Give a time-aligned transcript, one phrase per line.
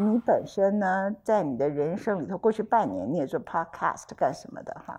[0.00, 4.98] 你本身呢，在你的人生里头，过去半年你也做 podcast 干什么的哈？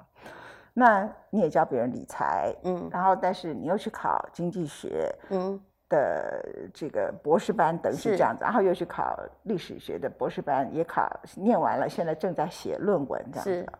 [0.73, 5.59] 那你也教别人理财，嗯，然后但是你又去考经济学，嗯
[5.89, 11.05] 的这个博士班，等于是这样子，然后又去考历史学的博士班，也考
[11.35, 13.73] 念完了，现在正在写论文这样子。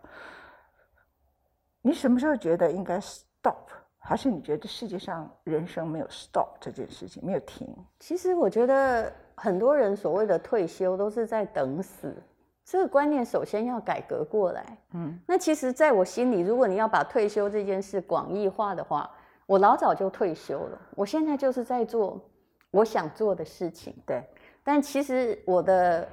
[1.81, 3.69] 你什么时候觉得应该 stop？
[3.97, 7.73] 还是你觉得世界上人生没有 stop 这件事情，没有停？
[7.99, 12.15] 其实我觉得很多人所谓的退休都是在等死，
[12.63, 14.77] 这个观念首先要改革过来。
[14.93, 19.09] 嗯，那其实在我心里，如果你要把退休这件事广义化的话，
[19.47, 20.79] 我老早就退休了。
[20.95, 22.23] 我现在就是在做
[22.69, 23.95] 我想做的事情。
[24.05, 24.23] 对，
[24.63, 26.07] 但其实我的。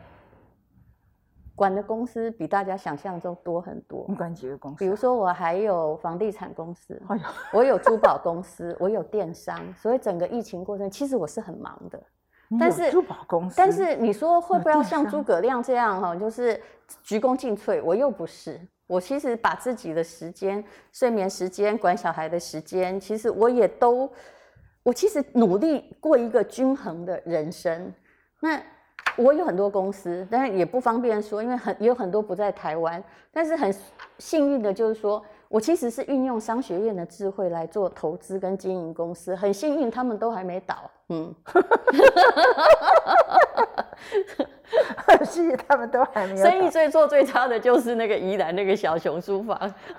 [1.59, 4.07] 管的公司比大家想象中多很多。
[4.09, 4.77] 你管几个公司？
[4.79, 7.21] 比如说，我还有房地产公司，哎
[7.53, 9.59] 我有珠宝公司，我有电商。
[9.75, 12.01] 所以整个疫情过程，其实我是很忙的。
[12.59, 16.61] 但是珠宝公司，但是你说会不会要像诸葛亮这样哈，就是
[17.03, 17.83] 鞠躬尽瘁？
[17.83, 18.61] 我又不是。
[18.87, 24.11] 我其实把自己的时间、睡眠时间、管小孩的时间，其实我也都，
[24.83, 27.93] 我其实努力过一个均衡的人生。
[28.41, 28.61] 那。
[29.17, 33.03] 我有很多公司，但是也不方便说，因为很也有很多不在台湾。
[33.33, 33.75] 但是很
[34.19, 40.91] 幸运的就是说，我其实是运用商学院的智慧来做投资跟经营公司，很幸运他们都还没倒。
[41.09, 41.35] 嗯，
[45.07, 46.45] 很幸运他们都还没有。
[46.45, 49.59] 生意最做最差的就是那个宜兰那个小熊书房。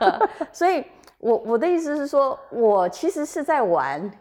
[0.54, 0.86] 所以，
[1.18, 4.12] 我我的意思是说，我其实是在玩。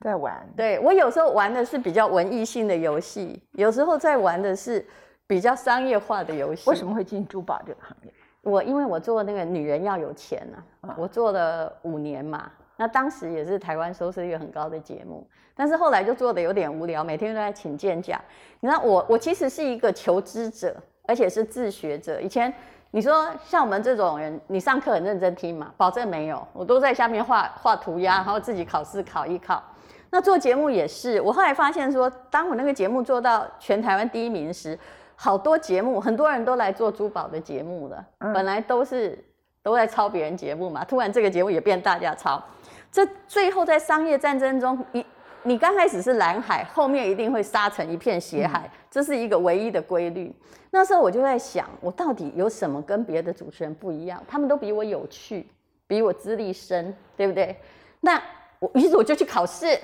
[0.00, 4.86] 在玩，对我有时候玩的是比较文艺性的游戏，有时候在玩的是
[5.26, 6.70] 比较商业化的游戏。
[6.70, 8.12] 为什么会进珠宝这个行业？
[8.42, 10.46] 我因为我做那个女人要有钱
[10.80, 18.20] 啊，我做了五年嘛，那当时也是台湾收视率很高的节目，但是后来就做的有点无聊，每天都在请见假。
[18.60, 20.76] 你知道我我其实是一个求知者，
[21.06, 22.20] 而且是自学者。
[22.20, 22.52] 以前
[22.90, 25.72] 你说像我们这种人，你上课很认真听嘛？
[25.76, 29.62] 保证没有，我都在下面画画涂鸦，然后自己考试考一考。
[30.10, 34.78] 那做节目也是，我后来发现说，当我那个节目做到全台湾第一名时，
[35.14, 38.04] 好多节目很多人都来做珠宝的节目了。
[38.18, 39.18] 本来都是
[39.62, 42.42] 都在抄别人节目嘛，突然这个节目也变大家抄。
[42.90, 45.04] 这最后在商业战争中，你
[45.42, 50.34] 你刚开始是蓝海，后面一定会杀成一片血海，这是一个唯一的规律。
[50.70, 54.22] 那时候我就在想，我到底有什么跟别的主持人不一样？
[54.26, 55.46] 他们都比我有趣，
[55.86, 57.56] 比我资历深，对不对？
[58.00, 58.20] 那
[58.58, 59.78] 我于是我就去考试。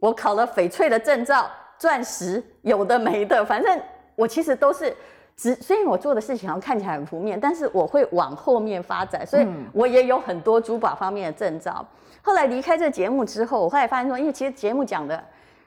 [0.00, 3.80] 我考了翡翠的证照，钻石有的没的，反正
[4.18, 4.92] 我其实都是
[5.36, 11.86] 只虽然我做的事情好像看起来很负面，但是我会往后面发展，所以我也有很多珠宝方面的证照。
[12.20, 15.22] 后来离开这节目之后，我后来发现说，因为其实节目讲的，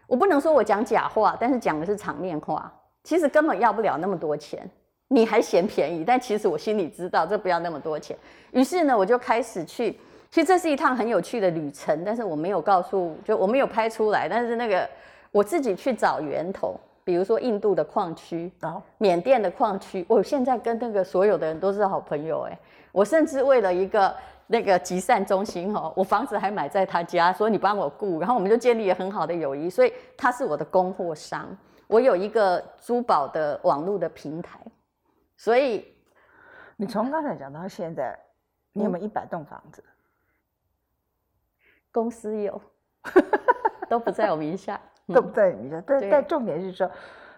[0.05, 2.69] 我不能说我讲假话，但是讲的是场面话，
[3.05, 4.69] 其实根本要不了那么多钱，
[5.07, 8.17] 你还嫌便宜，但其实我心里知道这不要那么多钱。
[8.51, 9.97] 于是呢，我就开始去。
[10.29, 14.29] 其实这是一趟很有趣的旅程，但是我没有告诉，就我没有拍出来。
[14.29, 14.87] 但是那个
[15.29, 18.51] 我自己去找源头，比如说印度的矿区，
[18.97, 22.59] 缅甸的矿区，我现在跟那个所有的人都是好朋友哎。
[22.91, 24.15] 我甚至为了一个
[24.47, 29.69] 那个集散中心哦，我房子还买在他家，说你帮我雇，然后我们就建立了很好的友谊。
[29.69, 31.47] 所以他是我的供货商，
[31.87, 34.59] 我有一个珠宝的网络的平台。
[35.37, 35.93] 所以
[36.75, 38.19] 你从刚才讲到现在，
[38.73, 39.83] 你有没有一百栋房子？
[41.93, 42.61] 公司有，
[43.89, 44.79] 都不在我名下，
[45.13, 45.81] 都不在你名下。
[45.85, 46.89] 但但重点是说，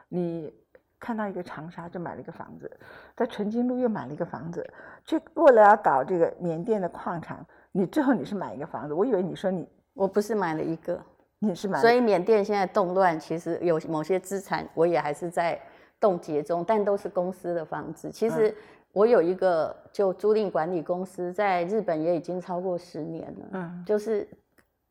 [0.10, 0.54] 你
[1.00, 2.72] 看到一个长沙就买了一个房子，
[3.16, 4.68] 在纯金路又买了一个房子，
[5.06, 8.94] 去为了要搞这个缅甸的矿场，你最后你是买一个房子。
[8.94, 11.00] 我以为你说你我不是买了一个，
[11.40, 11.80] 你是买。
[11.80, 15.60] 所以缅甸现在动乱，其实有某些资产我也还是在
[16.00, 18.10] 冻结中，但都是公司的房子。
[18.12, 18.56] 其实。
[18.96, 23.46] 我有一个就租赁管理公司，在日本也已经超过十年了。
[23.54, 24.28] 嗯，就是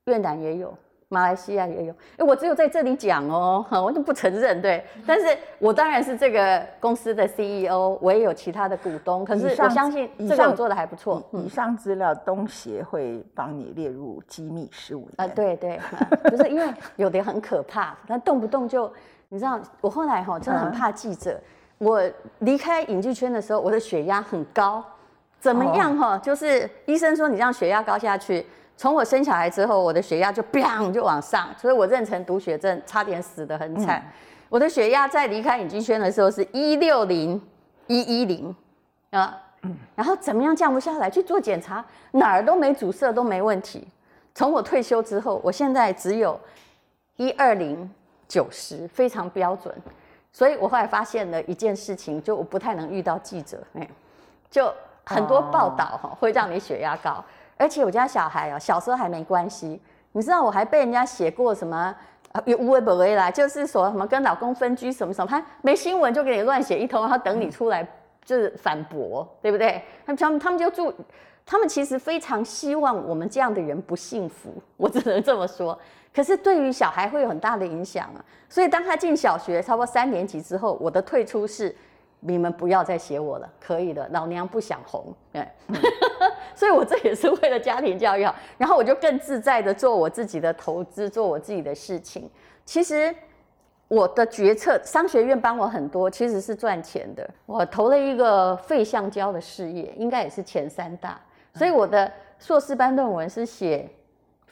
[0.07, 0.77] 越南也有，
[1.13, 1.93] 马来西亚也有。
[2.17, 4.63] 哎，我只有在这里讲哦， 我都不承认。
[4.63, 9.25] 对，但是我当然是这个公司的 CEO，我也有其他的股东。
[9.25, 11.23] 可是我相信这个做的还不错。
[11.33, 15.07] 以上资料东协会帮你列入机密事务。
[15.17, 15.79] 啊，对对，
[16.25, 18.91] 不是因为有的很可怕，他动不动就，
[19.29, 21.39] 你知道，我后来哈真的很怕记者。
[21.77, 22.01] 我
[22.39, 24.83] 离开影剧圈的时候，我的血压很高，
[25.41, 26.17] 怎么样哈？
[26.19, 28.47] 就是医生说你让血压高下去，
[28.83, 34.05] 从我生小孩之后，我的血压就砰就往上，所以我妊娠毒血症差点死得很惨。
[34.49, 37.41] 我的血压在离开影剧圈的时候是一六零
[37.87, 38.53] 一一零
[39.11, 39.41] 啊，
[39.95, 41.09] 然后怎么样降不下来？
[41.09, 43.87] 去做检查，哪儿都没阻塞，都没问题。
[44.35, 46.37] 从我退休之后，我现在只有
[47.15, 47.89] 一二零
[48.27, 49.73] 九十，非常标准。
[50.33, 53.89] 所以我后来发现了一件事情，就我不太能遇到记者，哎，
[54.51, 54.75] 就
[55.05, 57.25] 很多报道哈会让你血压高，
[57.63, 59.81] 而且我家小孩哦，小时候还没关系，
[60.11, 61.95] 你知道我还被人家写过什么
[62.45, 67.87] 有无微不微啦，就是说什么跟老公分居什么什么，他没新闻就给你乱写一通，然后等你出来
[68.25, 69.81] 就是反驳，对不对？
[70.05, 70.93] 他们他们就住，
[71.47, 75.79] 他们其实非常希望我们这样的人不幸福，我只能这么说。
[76.13, 78.19] 可是对于小孩会有很大的影响啊，
[78.49, 81.75] 所以当他进小学差不多三年级之后，我的退出是，
[82.25, 85.55] 你们不要再写我了，可以的，老娘不想红，哎，
[86.55, 92.31] 所以我这也是为了家庭教育好，然后我就更自在的做我自己的投资，做我自己的事情。
[92.65, 93.13] 其实
[93.89, 97.29] 我的决策，商学院帮我很多，其实是赚钱的。
[97.45, 101.21] 我投了一个废橡胶的事业，应该也是前三大，
[101.55, 103.91] 所以我的硕士班论文是写。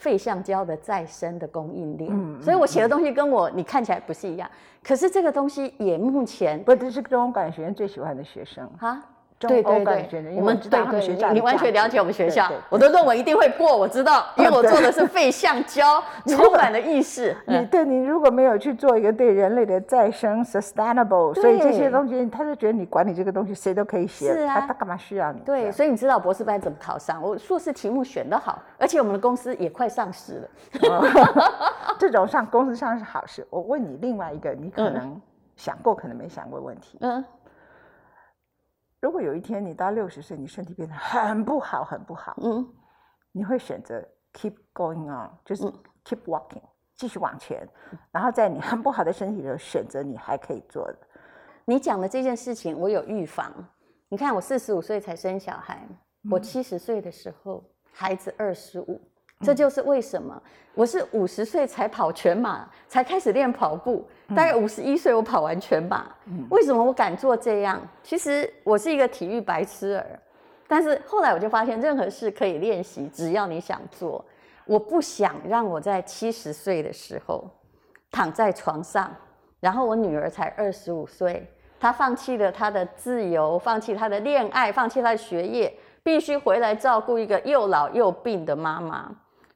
[0.01, 2.11] 废橡胶的再生的供应链，
[2.43, 4.51] 所以我写的东西跟我你看起来不是一样，
[4.83, 8.69] 可是这个东西也目前不，这是中管学院最喜欢的学生。
[8.79, 8.99] 啊。
[9.49, 17.35] 对对对，我们对对，你完全了解我们学校，我的论文一定会过，我知道， 因为我做的是废橡胶， 充满了意识。
[17.49, 25.41] 你对你如果没有去做一个对人类的再生 sustainable，所以这些东西他就觉得你管理这个东西谁都可以写，是啊，他干嘛需要你？
[25.41, 27.23] 对，所以你知道博士班怎么考上？
[27.23, 30.49] 我硕士题目选得好，而且我们的公司也快上市了。
[31.99, 33.47] 这种上公司上是好事。
[33.49, 35.19] 我问你另外一个，你可能
[35.57, 36.99] 想过，可能没想过问题。
[37.01, 37.25] 嗯。
[39.01, 42.67] 如果有一天你到六十岁，你身体变得很不好，很不好，嗯，
[43.33, 45.65] 你会选择 keep going on，就是
[46.05, 46.63] keep walking，
[46.97, 47.67] 继续往前，
[48.11, 50.99] 然后在你很不好的身体里选择你还可以做的。
[51.65, 53.53] 你讲的这件事情，我有预防。
[54.09, 55.87] 你看，我四十五岁才生小孩，
[56.31, 59.01] 我七十岁的时候，孩子二十五。
[59.45, 60.41] 这就是为什么
[60.75, 64.07] 我是五十岁才跑全马，才开始练跑步。
[64.29, 66.07] 大概五十一岁我跑完全马。
[66.51, 67.81] 为什么我敢做这样？
[68.03, 70.07] 其实我是一个体育白痴儿，
[70.69, 74.25] 但是后来我就发现，任何事可以练习，只要你想做。
[74.67, 77.45] 我不想让我在七十岁的时候
[78.11, 79.11] 躺在床上，
[79.59, 81.51] 然后我女儿才二十五岁，
[81.81, 89.11] 她放弃了她的自由，放弃她的恋爱，放弃她的学业，必须回来照顾一个又老又病的妈妈。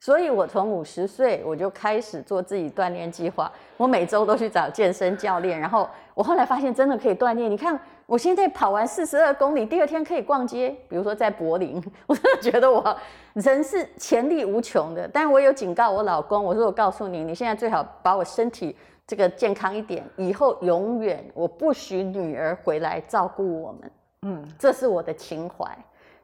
[0.05, 3.51] 所以，我从五十岁我就开始做自己锻炼计划。
[3.79, 7.51] 我每周都去找健身教练，然后我后来发现真的可以锻炼。
[7.51, 12.95] 你看，我现在跑完四十二公里，第二天可以逛街，比如说在柏林， 我真的觉得我
[13.33, 15.09] 人是潜力无穷的。
[15.11, 23.91] 但我有警告我老公，我说我告诉你，你现在最好把我身体这个健康一点，以后永远我不许女儿回来照顾我们。
[24.27, 25.67] 嗯，这是我的情怀。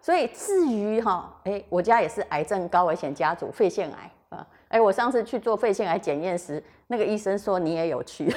[0.00, 4.46] 所以至于哈，哎，我家也是癌症高危险家族，肺腺癌啊。
[4.68, 8.32] 哎，我上次去做肺腺癌检验时，那个医生说你也有去。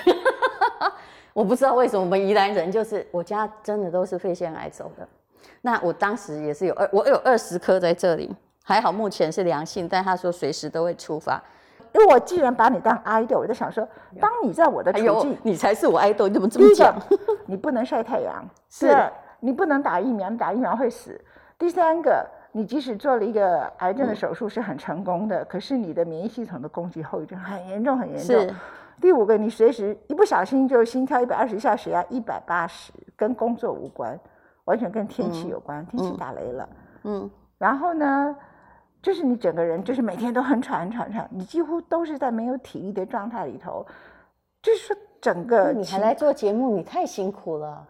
[1.33, 5.07] 我不知道为什么我们宜兰人就是我家真的都是肺腺癌走的。
[5.61, 11.41] 那我当时也是有二，我有二十颗在这里，还好目前是良性，但他说随时都会出发。
[11.93, 13.87] 因为我既然把你当 idol，我就想说，
[14.19, 16.95] 当你在我的处境，你才是我 idol，你怎么这么讲？
[17.45, 21.19] 你不能晒太阳，是，你不能打疫苗，打疫苗会死。
[21.63, 28.55] 第三个，你即使做了一个癌症的手术是很成功的，可是你的免疫系统的攻击后遗症很严重，很严重。
[28.99, 34.19] 第五个，你随时一不小心就心跳一百二十下，血压一百八十，跟工作无关，
[34.65, 36.69] 完全跟天气有关，天气打雷了。
[37.03, 37.31] 嗯。
[37.57, 38.35] 然后呢，
[39.01, 43.85] 就是你整个人就是每天都很喘很喘喘，你几乎都是在没有体力的状态里头，
[44.61, 45.71] 就是说整个。
[45.71, 47.87] 你还来做节目，你太辛苦了。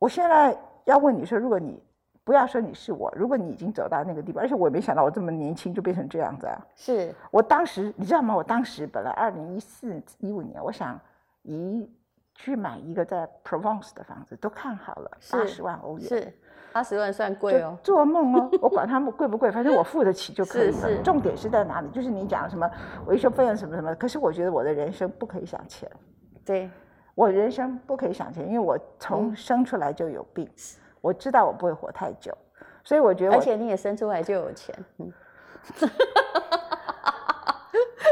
[0.00, 1.80] 我现在要问你说，如果你。
[2.24, 6.58] 不要说你是我，如果你已经走到那个地步，而且我也没想到我这么年轻就变成这样子啊！
[6.76, 8.34] 是我当时你知道吗？
[8.36, 10.98] 我当时本来二零一四一五年，我想
[11.42, 11.90] 移
[12.34, 16.08] 去买一个在 Provence 的房子，都看好了，八十万欧元。
[16.08, 16.32] 是
[16.72, 18.48] 八十万算贵哦，做梦哦！
[18.62, 21.02] 我管他们贵不贵，反正我付得起就可以了。
[21.02, 21.88] 重点是在哪里？
[21.88, 22.70] 就是你讲什么
[23.06, 23.92] 维修费用什么什么。
[23.96, 25.90] 可是我觉得我的人生不可以想钱。
[26.44, 26.70] 对，
[27.16, 30.48] 我人生不可以想钱，因为我从生出来就有病。
[31.00, 32.36] 我知道我不会活太久，
[32.84, 35.12] 所以我觉得，而且你也生出来就有钱，嗯，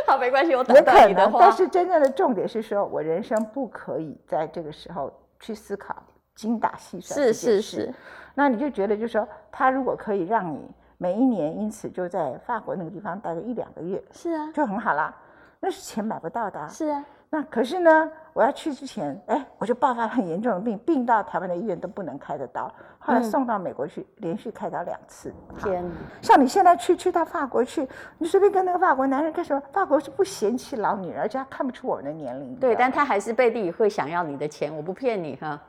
[0.06, 1.38] 好，没关系，我等待你的话。
[1.40, 6.02] 但是真正的重点是说，我人生不可以在这个时候去思考
[6.34, 7.94] 精打细算是是是。
[8.34, 15.14] 那你就觉得，就是说，他如果可以让你每一年因此就在法国那个地方待个一两个月，是啊，就很好啦。
[15.60, 16.68] 那是钱买不到的。
[16.68, 17.04] 是啊。
[17.30, 25.30] 那可是呢，我要去之前，哎，我就爆发很严重的病，病到台湾的医院都不能开的刀，后来送到美国去，连续开刀两次。
[25.58, 25.84] 天
[26.22, 29.60] 像你现在去去到法国去，你随便跟那个法国男人干什么？
[29.72, 32.56] 法国是不嫌弃老女人，而且他看不出我们的年龄。
[32.56, 35.60] 对，但他还是背地里会想要你的钱，我不骗你哈。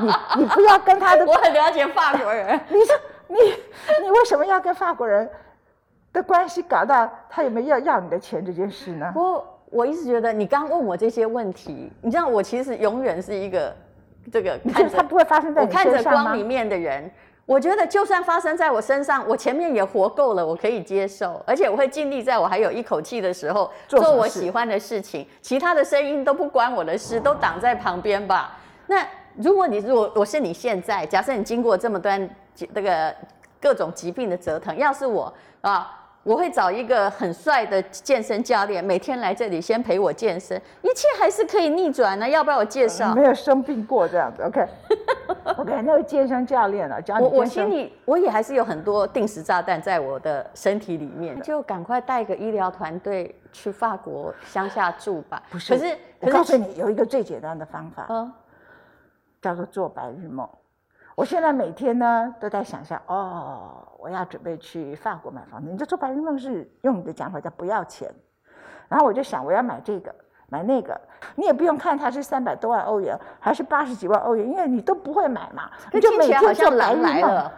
[0.00, 2.58] 你你不要跟他的， 我很了解法国人。
[2.70, 2.96] 你说
[3.26, 3.36] 你
[4.04, 5.28] 你为什么要跟法国人
[6.12, 9.12] 的关系搞到他有没有要要你的钱这件事呢？
[9.16, 9.44] 我。
[9.72, 13.74] 我一直觉得你刚问我这些问题，你知道我其实永远是一个
[14.30, 17.10] 这个看着它不会发生在我看着光里面的人。
[17.46, 25.26] 我觉得就算发生在我身上，我前面也活够了，我可以接受，而且我会尽力在我还有一口气的时候做我喜欢的事情。
[25.40, 28.58] 其他的声音都不关我的事，都挡在旁边吧。
[28.86, 29.04] 那
[29.36, 33.12] 如果你如果我是你现在，假设你经过这么段这个
[33.58, 35.98] 各种疾病的折腾，要是我啊。
[36.24, 42.28] 我会找一个很帅的健身教练，每天来这里先陪我健身，一切还是可以逆转的。
[42.28, 43.12] 要不要我介绍？
[43.14, 47.24] 没有生病过这样子，OK，OK， 那个健身教练啊，教你。
[47.24, 55.42] 我我心里我也还是有很多定时炸弹在我的身体里面，就赶快带个医疗团队去法国乡下住吧。
[55.50, 58.32] 不是，可是我告诉你有一个最简单的方法，嗯，
[59.40, 60.48] 叫做做白日梦。
[61.16, 65.70] 我现在每天呢都在想象，哦，我要准备去法国买房子。
[65.70, 68.12] 你就做白日梦是用你的讲法叫不要钱，
[68.88, 70.12] 然后我就想我要买这个
[70.48, 71.00] 买那个，
[71.36, 77.50] 你也不用看它是三百多万欧元还是八十几万欧元，因为你都不会买嘛，你就每天做白日梦。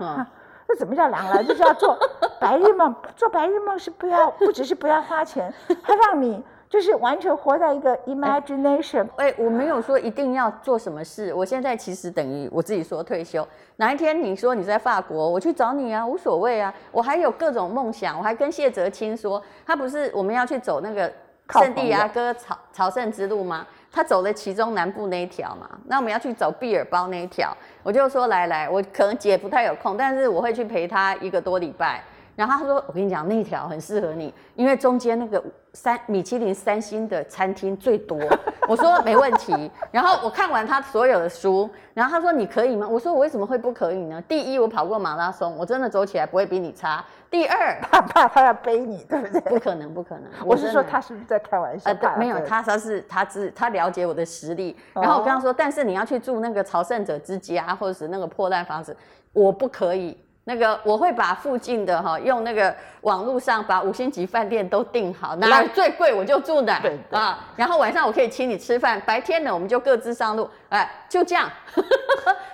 [0.69, 1.43] 那怎么叫狼来？
[1.43, 1.99] 就是要做
[2.39, 6.45] 白日梦，做白日梦是不要，不只是不要花钱，它让你。
[6.75, 9.07] 就是完全活在一个 imagination。
[9.15, 11.33] 哎，我没有说一定要做什么事。
[11.33, 13.47] 我现在其实等于我自己说退休。
[13.77, 16.75] 哪一天你说你在法国，我去找你啊，无所谓啊。
[16.91, 18.19] 我还有各种梦想。
[18.19, 21.09] 我还跟谢哲清说，他不是我们要去走那个
[21.51, 23.65] 圣地亚哥朝朝圣之路吗？
[23.93, 25.71] 他走了其中南部那一条嘛。
[25.87, 32.03] 那我们要去走毕尔包那一条，我就说来来，我可能姐不太有空，但是我会去陪他一个多礼拜。
[32.35, 35.41] 然后他说：“我跟你讲，那条很适合你，因为中间那个
[35.75, 38.19] 三米其林三星的餐厅最多。”
[38.67, 44.23] 我说：“没问题。”然后我看完他所有的书，然后他说：“你可以吗？”我说：“我为什么会不可以呢？
[44.23, 47.05] 第一，我跑过马拉松，我真的走起来不会比你差。
[47.31, 49.41] 第二，怕怕他要背你，对不对？
[49.41, 50.25] 不可能，不可能。
[50.47, 51.91] 我是说，他是不是在开玩笑？
[51.91, 54.75] 呃，没有，他他是他知他了解我的实力。
[54.95, 58.97] 然后我跟他说：“但是你要去住那个朝圣者之家，或者是那个破烂房子，
[59.33, 67.49] 我不可以。”那个我会把附近的哈用那个网络上把五星级饭店都订好，哪最贵我就住哪啊。
[67.57, 71.51] 然后晚上我可以请你吃饭，白天呢我们就各自上路，哎，就这样。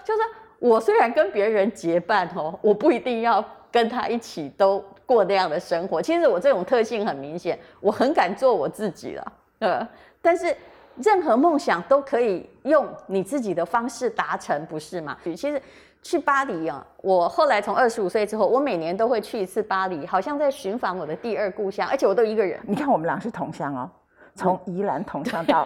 [0.05, 0.21] 就是
[0.61, 6.01] 我虽然跟别人结伴哦，我不一定要跟他一起都过那样的生活。
[6.01, 9.33] 其实我这种特性很明显，我很敢做我自己了。
[9.59, 9.89] 呃，
[10.23, 10.57] 但是
[11.03, 15.19] 任何梦想都可以用你自己的方式达成，不是吗？
[15.25, 15.61] 其实。
[16.03, 16.85] 去巴黎啊！
[17.03, 22.59] 我后来从二十五岁之后，我每年都会去一次巴黎，好像在寻访我的第二故乡，而且我都一个人。
[22.63, 23.91] 你看，我们俩是同乡哦，
[24.35, 25.63] 从宜兰同乡到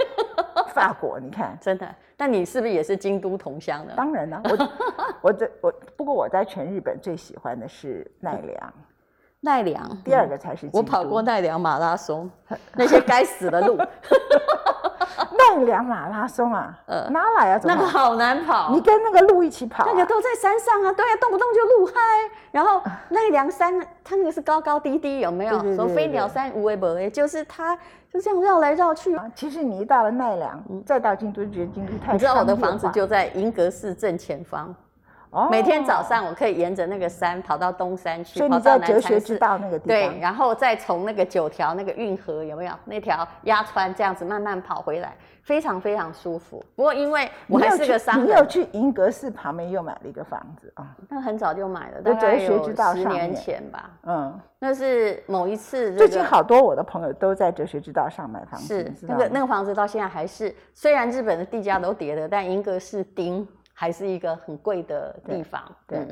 [0.73, 1.89] 法国，你看， 真的。
[2.17, 3.93] 但你是不是也是京都同乡呢？
[3.97, 4.69] 当然了，我
[5.23, 8.75] 我这我不过我在全日本最喜欢的是奈良，
[9.41, 10.69] 奈良第二个才是。
[10.73, 12.31] 我跑过奈良马拉松，
[12.75, 13.79] 那些该死的路。
[15.39, 17.61] 奈良马拉松啊，呃，哪来啊？
[17.65, 18.71] 那个好难跑。
[18.73, 21.93] 你跟那个鹿一起跑，那个都在山上啊，对啊，动不动就路嗨。
[22.51, 25.59] 然后奈良山，它那个是高高低低，有没有？
[25.75, 27.77] 什么飞鸟山、无为不诶，就是它
[28.13, 29.19] 就这样绕来绕去。
[29.35, 32.13] 其实你一到了奈良，再到京都，觉得京都太……
[32.13, 34.75] 你知道我的房子就在银阁寺正前方。
[35.51, 46.65] 每天早上我可以沿着那个山跑到东山去，跑到哲学之道那个地方，对，然后再从那个九条那个运河有没有那条鸭川这样子慢慢跑回来，非常非常舒服。
[46.77, 50.87] 不过因为我还是个商人，你有去银阁寺旁边又买了一个房子啊？
[51.09, 52.65] 那很早就买了，大概有
[52.95, 53.91] 十年前吧。
[54.05, 55.95] 嗯，那是某一次。
[55.97, 63.47] 最近好多我的朋友都在哲学之道上买房子，是那个那个房子到现在还是，虽然日本的地价都跌了，但银阁寺丁。
[63.77, 66.07] 还是一个很贵的地方，对，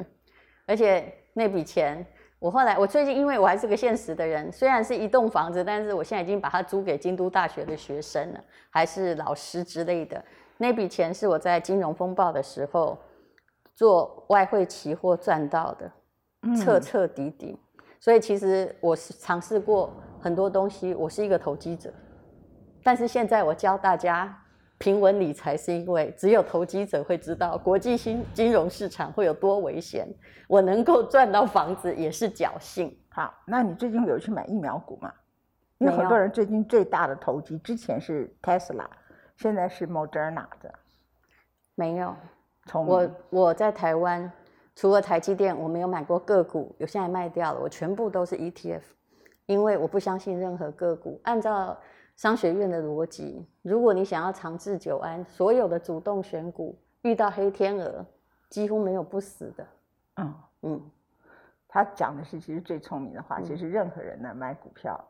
[0.66, 2.04] 而且那笔钱，
[2.40, 10.22] 我后来我最近因为我还是个现实的人，虽然是一栋房子，但是我现在已经把它租给京都大学的学生了，还是老师之类的。
[10.58, 12.98] 那笔钱是我在金融风暴的时候
[13.76, 15.90] 做外汇期货赚到的，
[16.56, 17.56] 彻彻底底。
[18.00, 21.94] 所以其实我是尝试过很多东西，我是一个投机者，
[22.82, 24.36] 但是现在我教大家。
[24.82, 30.08] 平稳理财是因为只有投机者会知道国际新金融市场会有多危险。
[30.48, 32.92] 我能够赚到房子也是侥幸。
[33.08, 35.12] 好，那你最近有去买疫苗股吗？
[35.78, 38.86] 因为很多人最近最大的投机，之前是 Tesla，
[39.36, 40.74] 现在是 Moderna 的。
[41.76, 42.16] 没有，
[42.74, 44.32] 我我在台湾，
[44.74, 48.82] 除了台积电，我没有买过个股，有现在卖掉了，我全部都是 ETF，
[49.46, 51.20] 因为我不相信任何个股。
[51.22, 51.78] 按照
[52.22, 58.06] 商学院的逻辑，如果你想要长治久安，所有的主动选股遇到黑天鹅，
[58.48, 59.66] 几乎没有不死的。
[60.18, 60.90] 嗯嗯，
[61.66, 65.04] 他讲的是其实最聪明的话，其实任何人呢买股票。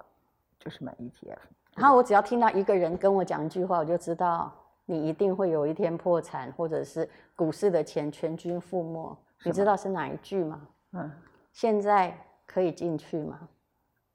[0.59, 1.37] 就是买 ETF，
[1.75, 4.51] 然后我只要听到一个人跟我讲一句话，我就知道
[4.87, 9.19] 你一定会有一天破产，或者是股市的钱全军覆没。
[9.45, 10.67] 你知道是哪一句吗？
[10.93, 11.11] 嗯，
[11.53, 12.17] 现在
[12.47, 13.49] 可以进去吗？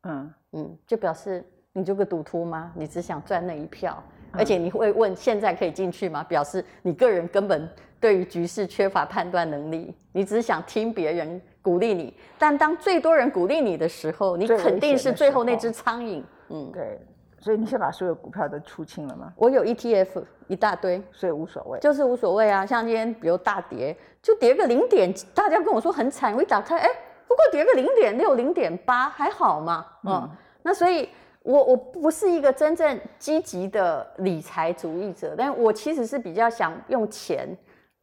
[0.03, 1.45] 嗯嗯，就表示
[1.77, 2.71] 你就个赌徒吗？
[2.73, 6.23] 你只想赚那一票，而且你会问现在可以进去吗？
[6.23, 7.69] 表示你个人根本
[7.99, 12.11] 对于局势缺乏判断能力，你只想听别人鼓励你。
[12.39, 16.23] 但当最多人鼓励你的时候，你肯定是最后那只苍蝇。
[16.49, 16.99] 嗯，对，
[17.39, 19.31] 所以你先把所有股票都出清了吗？
[19.35, 22.65] 我有 ETF 一大堆，所以无所谓，就是无所谓啊。
[22.65, 26.89] 像今天比如大跌，就跌个零点，大家跟我说很惨，我一打开，哎，
[27.27, 29.85] 不过跌个零点六、零点八，还好嘛。
[30.05, 30.27] 嗯，
[30.63, 31.07] 那所以
[31.47, 37.47] 我我不是一个真正积极的理财主义者，但我其实是比较想用钱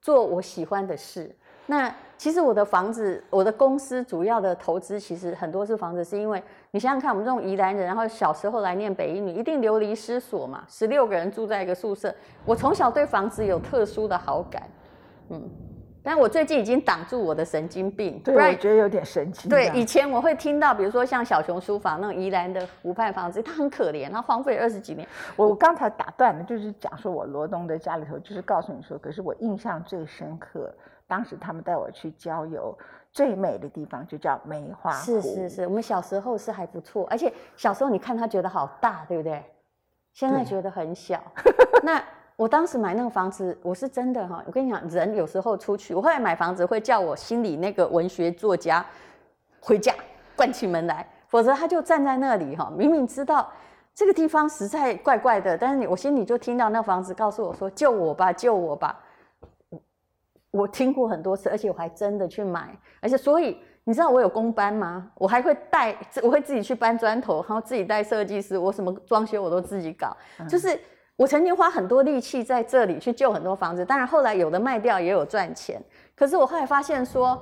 [0.00, 1.30] 做我喜欢的事。
[1.66, 12.14] 那其实我的房子，我的公司主要的投资其实很多是房子，是因为你想想看，我们这种宜兰人，然后小时候来念北一女，一定流离失所嘛，十六个人住在一个宿舍。
[12.46, 14.62] 我从小对房子有特殊的好感，
[15.28, 15.50] 嗯，
[16.04, 18.20] 但我最近已经挡住我的神经病。
[18.23, 19.49] 对，我觉得有点神奇。
[19.49, 25.08] 对，以前我会听到，比如说像小熊书房那种宜兰的湖畔房子，它很可怜，它荒废二十几年。
[25.34, 30.70] 我我刚才打断了，就是讲说我罗东的家里头，就是告诉你说，可是我印象最深刻。
[31.06, 32.76] 当时他们带我去郊游，
[33.12, 35.04] 最美的地方就叫梅花湖。
[35.04, 39.42] 是是是，我们小时候是还不错，而且小时候你看它觉得好大，对不对？
[40.12, 41.23] 现在觉得很小。
[41.82, 42.02] 那
[42.36, 48.84] 我当时买那个房子，我是真的哈，我跟你讲，人有时候出去，我后来买房子会叫我心里那个文学作家
[49.60, 49.94] 回家
[50.36, 53.48] 关起门来，否则他就站在那里哈，明明知道
[53.94, 59.00] 这个地方实在怪怪的，但是你我心里就听到那房子告诉我说：“救我吧，救我吧。”
[60.50, 65.10] 我听过很多次，而且我还真的去买，而且所以你知道我有工班吗？
[65.14, 70.16] 我还会带，我会自己去搬砖头，然后自己带设计师，我什么装修我都自己搞。
[70.49, 70.78] 就是
[71.16, 75.80] 我曾经花很多力气在这里去救很多房子，当然后来有的卖掉也有赚钱。
[76.16, 77.40] 可是我后来发现说，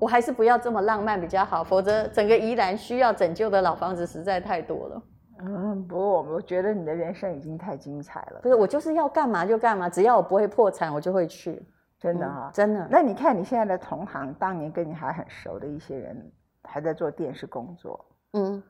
[0.00, 5.02] 我还是不要这么浪漫比较好，否则整个宜兰需要拯救的老房子实在太多了。
[5.42, 8.40] 嗯，不过我觉得你的人生已经太精彩了。
[8.42, 11.62] 不是，我就是要干嘛就干嘛，只要我不会破产，我就会去。
[11.98, 12.88] 真的哈，真的。
[12.90, 16.32] 那你看你现在的同行，当年跟你还很熟的一些人，
[16.64, 18.62] 还在做电视工作，嗯，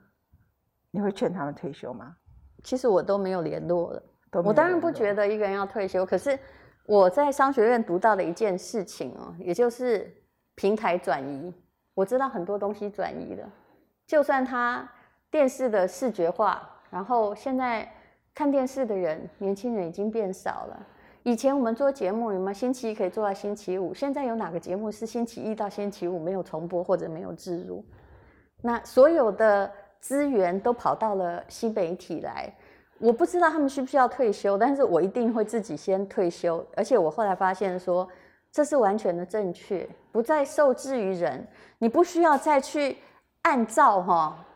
[0.90, 2.14] 你会劝他们退休吗？
[2.62, 4.02] 其实我都没有联络了。
[4.33, 6.38] 我当然不觉得一个人要退休，可是
[6.87, 10.09] 我在商学院读到的一件事情哦，也就是
[10.55, 11.53] 平台转移。
[11.95, 13.51] 我知道很多东西转移了，
[14.07, 14.88] 就算他
[15.31, 17.93] 电视的视觉化，然后现在
[18.33, 20.87] 看电视的人，年轻人已经变少了。
[21.25, 23.93] 以前我们做节目，有没有星期一可以做到星期五？
[23.93, 27.85] 现在有哪个节目是星期一到星期五没有重播或者没有置入？
[28.62, 32.51] 那所有的资源都跑到了新媒体来。
[33.01, 36.65] 我不知道他们需不需要退休，但是我一定会自己先退休。
[36.77, 38.07] 而且我后来发现说，
[38.53, 41.47] 这是完全的正确，不再受制于人，
[41.79, 42.99] 你不需要再去
[43.43, 44.47] 按照哈。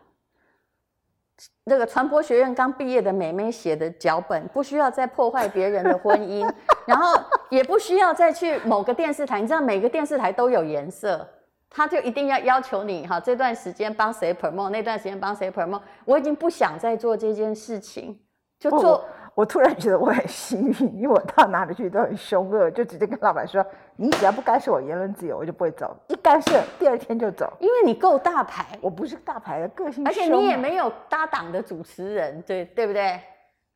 [1.64, 6.46] 那个传播学院刚毕业的美眉写的脚本，不需要再破坏别人的婚姻，
[6.86, 9.40] 然后也不需要再去某个电视台。
[9.40, 11.26] 你知道每个电视台都有颜色，
[11.70, 15.80] 他就一定要要求你哈，这段时间帮谁 promote，那段时间帮谁 promote。
[16.04, 18.20] 我已经不想再做这件事情，
[18.58, 19.04] 就做。
[19.36, 23.66] 我突然觉得我很幸运，因为我到哪里去都很凶恶，就直接跟老板说
[23.98, 25.92] ：“你只要不干涉我言论自由，我就不会走。
[26.06, 33.20] 一干涉，第二天就走。”因为你够大牌，我不是大牌的个性，而且你也没有搭档的主持人，对对不对？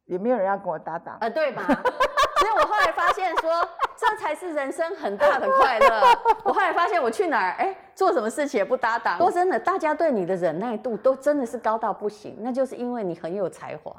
[0.05, 1.64] 也没有人要跟我搭档啊，对吧？
[1.67, 3.51] 所以我后来发现说，
[3.97, 6.03] 这才是人生很大的快乐。
[6.45, 9.19] 我后来发现，我去哪儿，哎，做什么事情也不搭档。
[9.19, 13.93] 说真的，大家对你的忍耐度都真的是高到不行，那就是因为你很有才华。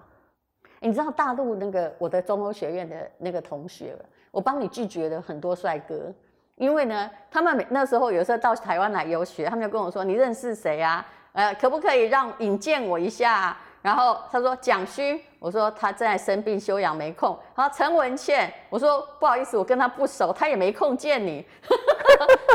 [0.82, 3.96] 你知道大陆那个我的中欧学院的那个同学，
[4.32, 6.14] 我帮你拒绝了很多帅哥，
[6.56, 11.06] 因为呢，他们每那时候有时候到台湾来游学，他们就跟我说：“你认识谁啊？
[11.34, 21.46] 呃，可不可以让引荐我一下？”然后他说：“蒋勋。”我说：“他正在生病休养，没空。”好，陈文茜，我说：“不好意思，我跟他不熟，他也没空见你。”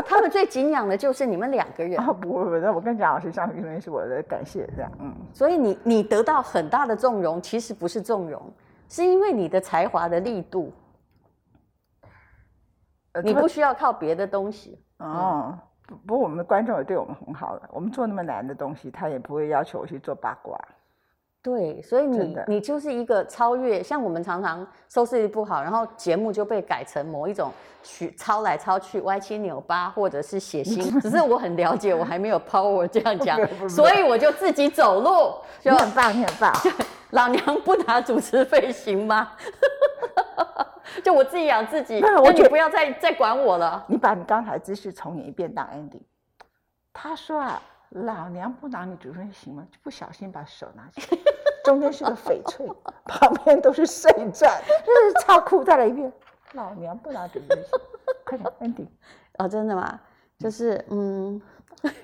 [0.05, 1.99] 他们最敬仰的就是你们两个人。
[1.99, 5.15] 啊不不不，那我跟蒋老师相处，因为是我的感谢，这样嗯。
[5.33, 8.41] 所以你你得到很大的纵容，其实不是纵容，
[8.89, 10.73] 是因为你的才华的力度，
[13.23, 14.83] 你不需要靠别的东西。
[14.99, 15.57] 哦，
[16.05, 20.59] 不过，我们的观众也对我们很好了，我们做那么难的东西，他也不会要求我去做八卦。
[21.45, 27.51] 对，所以你你就是一个超越，像我们常常收视率不好，然后节目就被改成某一种
[27.83, 30.83] 去抄来抄去、歪七扭八，或者是写新。
[30.99, 35.35] 只是我很了解，我还没有 power 这样讲，所以我就自己走路。
[35.61, 36.51] 你很棒，你很棒。
[37.11, 39.33] 老娘不拿主持费行吗？
[41.03, 43.85] 就我自己养自己，那你不要再再管我了。
[43.85, 46.01] 你把你刚才姿势重演一遍当 ending。
[46.91, 47.61] 他说啊。
[48.03, 49.65] 老娘不拿你主任行吗？
[49.71, 51.21] 就不小心把手拿起来，
[51.63, 52.67] 中间是个翡翠，
[53.05, 54.51] 旁边都是碎钻，
[54.85, 55.63] 就 是超酷！
[55.63, 56.11] 再来一遍，
[56.53, 57.79] 老娘不拿主任行，
[58.25, 58.87] 快点 ending。
[59.37, 59.97] 哦，真的吗？
[60.39, 61.41] 就是嗯，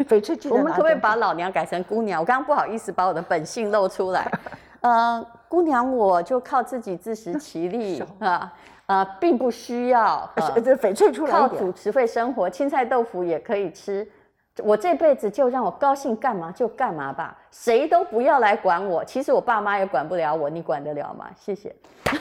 [0.08, 0.49] 翡翠。
[0.49, 2.21] 我们可不可以把老娘改成姑娘？
[2.21, 4.32] 我刚刚不好意思把我的本性露出来。
[4.80, 8.54] 呃，姑娘，我就靠自己自食其力啊
[8.88, 14.10] 啊，并不需要这翡翠出来靠主持费生活，青菜豆腐也可以吃。
[14.57, 19.03] 我这辈子就让我高兴干嘛就干嘛吧，谁都不要来管我。
[19.05, 21.31] 其实我爸妈也管不了我，你管得了吗？
[21.37, 21.73] 谢谢。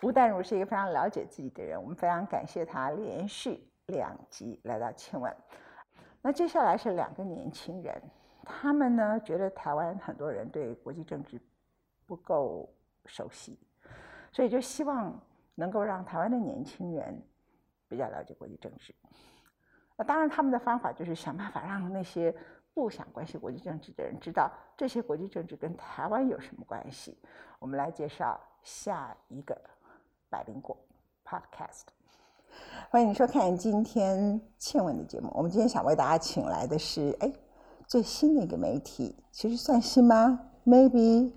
[0.00, 5.30] 吴淡如是一个非常了解自己的人，我们非常感谢他连续两集来到《亲吻》。
[6.20, 8.00] 那接下来是两个年轻人，
[8.44, 11.40] 他们呢觉得台湾很多人对国际政治
[12.06, 12.72] 不够
[13.06, 13.58] 熟悉，
[14.30, 15.20] 所以就希望
[15.56, 17.20] 能够让台湾的年轻人。
[17.92, 18.94] 比较了解国际政治，
[19.98, 22.34] 那当然他们的方法就是想办法让那些
[22.72, 27.18] 不想关心国际政治的人知道这些国际政治跟台湾有什么关系。
[27.58, 29.54] 我们来介绍下一个
[30.30, 30.74] 百灵果
[31.22, 31.88] Podcast，
[32.88, 35.30] 欢迎收看今天倩文的节目。
[35.34, 37.30] 我们今天想为大家请来的是哎
[37.86, 41.30] 最新的一个媒体，其实算新吗？Maybe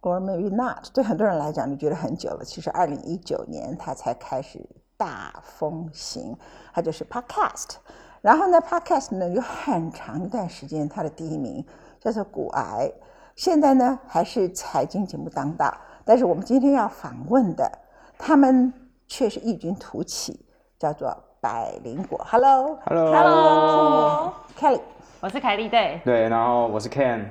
[0.00, 0.92] or maybe not。
[0.92, 2.44] 对很多人来讲，你觉得很久了。
[2.44, 4.68] 其实二零一九年他才开始。
[4.96, 6.36] 大风行，
[6.72, 7.76] 它就是 Podcast。
[8.20, 11.64] 然后呢，Podcast 呢有很长一段时间，它的第一名
[12.00, 12.90] 叫做骨癌。
[13.36, 17.70] 现在呢还是财经节目当道，但是我们今天要访问的，
[18.16, 18.72] 他们
[19.06, 20.46] 却是异军突起，
[20.78, 22.24] 叫做百灵果。
[22.24, 24.80] Hello，Hello，Hello，Kelly，
[25.20, 27.26] 我是凯莉，对，对，然后我是 Ken。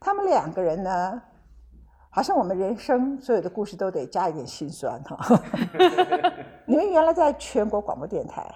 [0.00, 1.22] 他们两个人呢？
[2.14, 5.16] 好像我们人生所有的故事都得加一点心酸哈。
[6.66, 8.46] 你们原来在全国广播电台，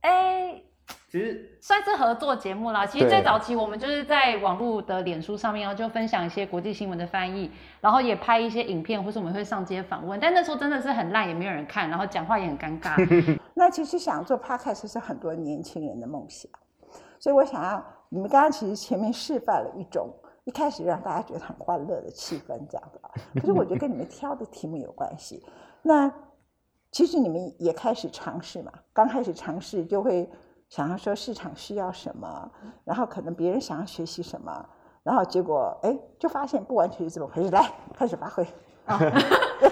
[0.00, 0.62] 哎，
[1.10, 2.86] 其实算是合作节目啦。
[2.86, 7.50] 其实最早期我们就是在网络的脸书上面，然后就分享一些国际新闻的翻译，
[7.82, 10.18] 然后也拍一些影片，或是我们会上街访问。
[10.18, 12.96] 但那时候真的是很烂，也没有人看，然后讲话也很尴尬。
[13.52, 16.50] 那其实想做 podcast 是很多年轻人的梦想，
[17.20, 20.10] 所以我想要你们刚刚其实前面示范了一种。
[20.48, 23.10] 一开始让大家觉得很欢乐的气氛，这样子啊。
[23.34, 25.44] 可是我觉得跟你们挑的题目有关系。
[25.82, 26.10] 那
[26.90, 30.26] 其实你们也开始尝试嘛，刚开始尝试就会
[30.70, 32.50] 想要说市场需要什么，
[32.82, 34.66] 然后可能别人想要学习什么，
[35.02, 37.50] 然后结果哎，就发现不完全是这么回事。
[37.50, 38.46] 来，开始发挥。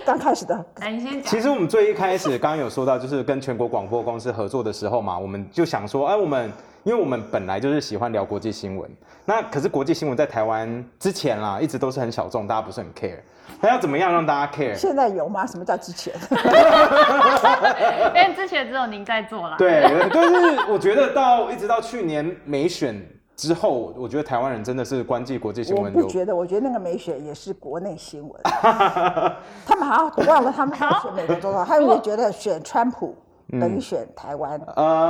[0.04, 1.22] 刚开始的， 来你先讲。
[1.22, 6.52] 其实我们最一开始刚刚有说到，就是跟全国广播公司合作的时候嘛，我们就想说，哎，我们。
[6.86, 8.88] 因为我们本来就是喜欢聊国际新闻，
[9.24, 13.18] 那可是国际新闻在台湾之前啦，一直都是很小众，大家不是很 care。
[13.60, 14.72] 那要怎么样让大家 care？
[14.72, 15.44] 现在有吗？
[15.44, 16.14] 什么叫之前？
[16.30, 19.56] 因为 之前只有您在做啦。
[19.58, 19.82] 对，
[20.14, 25.92] 但是我觉得到一直到去年美选之后，我觉得台湾人真的是关注国际新闻。
[25.92, 28.32] 我不觉得，我觉得那个美选也是国内新闻。
[29.66, 33.12] 他们好像忘了，他们选美国总统，他们觉得选川普。
[33.52, 34.58] 等于选台湾，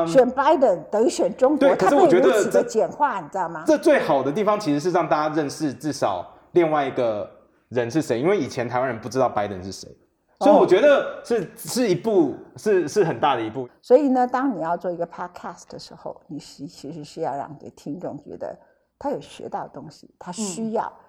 [0.07, 3.65] 选 Biden 等于选中国，可是我觉得这简化，你知道吗？
[3.67, 7.31] 这最好的地方其实是让大家认识至少另外一个
[7.71, 9.89] 人是谁，因为以前台湾人不知道 Biden 是谁，
[10.41, 13.69] 所以我觉得是是一步是是很大的一步。
[13.81, 18.55] 所以呢，当你要做一个 Podcast 的时候，你是其实是要让给听众觉得
[18.99, 20.85] 他有学到东西，他需要。
[20.85, 21.06] 嗯，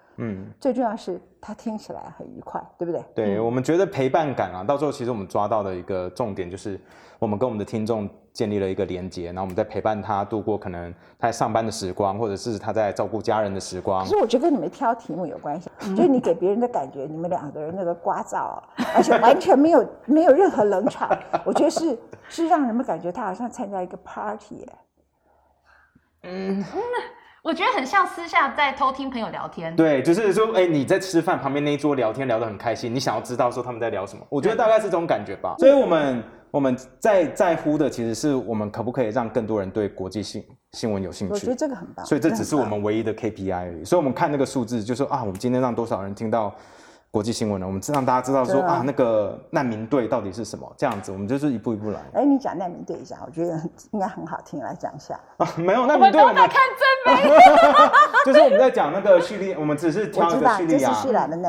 [0.58, 3.04] 最重要是他听起来很愉快，对不对？
[3.14, 6.80] 对我们觉得陪伴感啊，到最后其实我们抓到的一个重点就是，
[7.18, 14.02] 我们跟我们的听众建立了一个连接，然后我们在陪伴他度过可能他在上班的时光，或者是他在照顾家人的时光。
[14.02, 18.60] 可是我觉得跟你们挑题目有关系，就是你给别人的感觉，你们两个人那个聒噪，
[18.96, 21.08] 而且完全没有没有任何冷场，
[21.44, 21.96] 我觉得是
[22.28, 24.66] 是让人们感觉他好像参加一个 party。
[26.22, 26.64] 嗯。
[27.42, 29.74] 我觉得很像私下在偷听朋友聊天。
[29.76, 34.26] 对，就是说，哎，你在吃饭旁边那一桌聊天聊得很开心，你想要知道说他们在聊什么？
[34.28, 35.54] 我觉得大概是这种感觉吧。
[35.58, 41.34] 所以我们我们在在乎的其实是我们可不可以让更多人对国际新新闻有兴趣。
[41.34, 42.04] 我觉得这个很棒。
[42.04, 43.84] 所以这只是我们唯一的 KPI 而已。
[43.84, 46.54] 所以我们看那个数字，就说啊，我们今天让多少人听到。
[47.10, 50.70] 国际新闻了，我们让大家知道说啊，那个难民队到底是什么？
[50.76, 52.00] 这样子，我们就是一步一步来。
[52.12, 53.58] 哎，你讲难民队一下，我觉得
[53.92, 55.48] 应该很好听，来讲一下啊。
[55.56, 57.30] 没有难民队，我们在看真美。
[58.26, 60.90] 就是我们在讲那个叙利亚，我们只是挑一个叙利亚，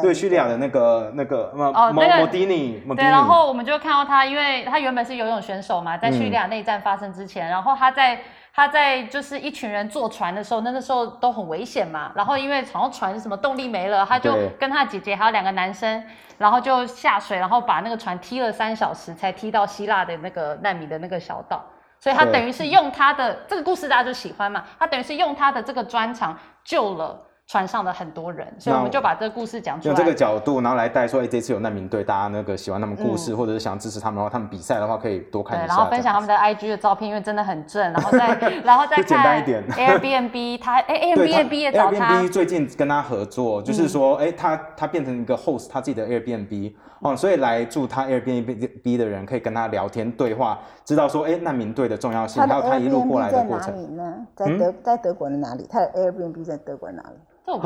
[0.01, 2.81] 对叙利亚的那个那个哦，那个莫迪尼。
[2.95, 8.19] 对，然后我们就看到他，因为他原本是游泳选手嘛，在叙利亚内战发生之前，然后他在。
[8.53, 12.11] 他在就是一群人坐船的时候，那个时候都很危险嘛。
[12.15, 16.03] 然后因为好像船什么动力没了，他就跟他姐姐还有两个男生，
[16.37, 21.63] 然后就下水，然后把那个船踢了三小时，才踢到希腊的那个难民的那个小岛。
[21.99, 27.25] 所以他等于是用他的这个故事大家就喜欢嘛，他等于是用他的这个专长救了。
[27.49, 29.95] 船上的很多人，所以我们就把这个故事讲出来。
[29.95, 35.65] 用这个角度，然后来带说，哎，这次有难民队，大家那个喜欢他们故事，或者是想支持他们的话，他们比赛的话可以多看一下。
[35.65, 37.81] 然后分享他们的 IG 的照片，因为真的很正。
[37.91, 39.03] 然后再， 然后再看。
[39.03, 39.67] 简单一点。
[39.69, 42.21] Airbnb，他哎，Airbnb 也找他。
[42.21, 53.73] Airbnb 最近跟他合作，就是说，哎，他他变成一个 host，他自己的 Airbnb 哦，所以来住他 Airbnb 的人可以跟他聊天对话，知道说，哎，难民队的重要性，还有他一路过来的过程。
[53.73, 54.27] 在哪里呢？
[54.35, 55.65] 在德，在德国的哪里？
[55.67, 57.17] 他的 Airbnb 在德国哪里？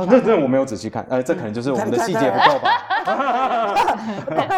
[0.09, 2.69] 这这我没有仔细看，呃，这可能就是我们的细节不够吧。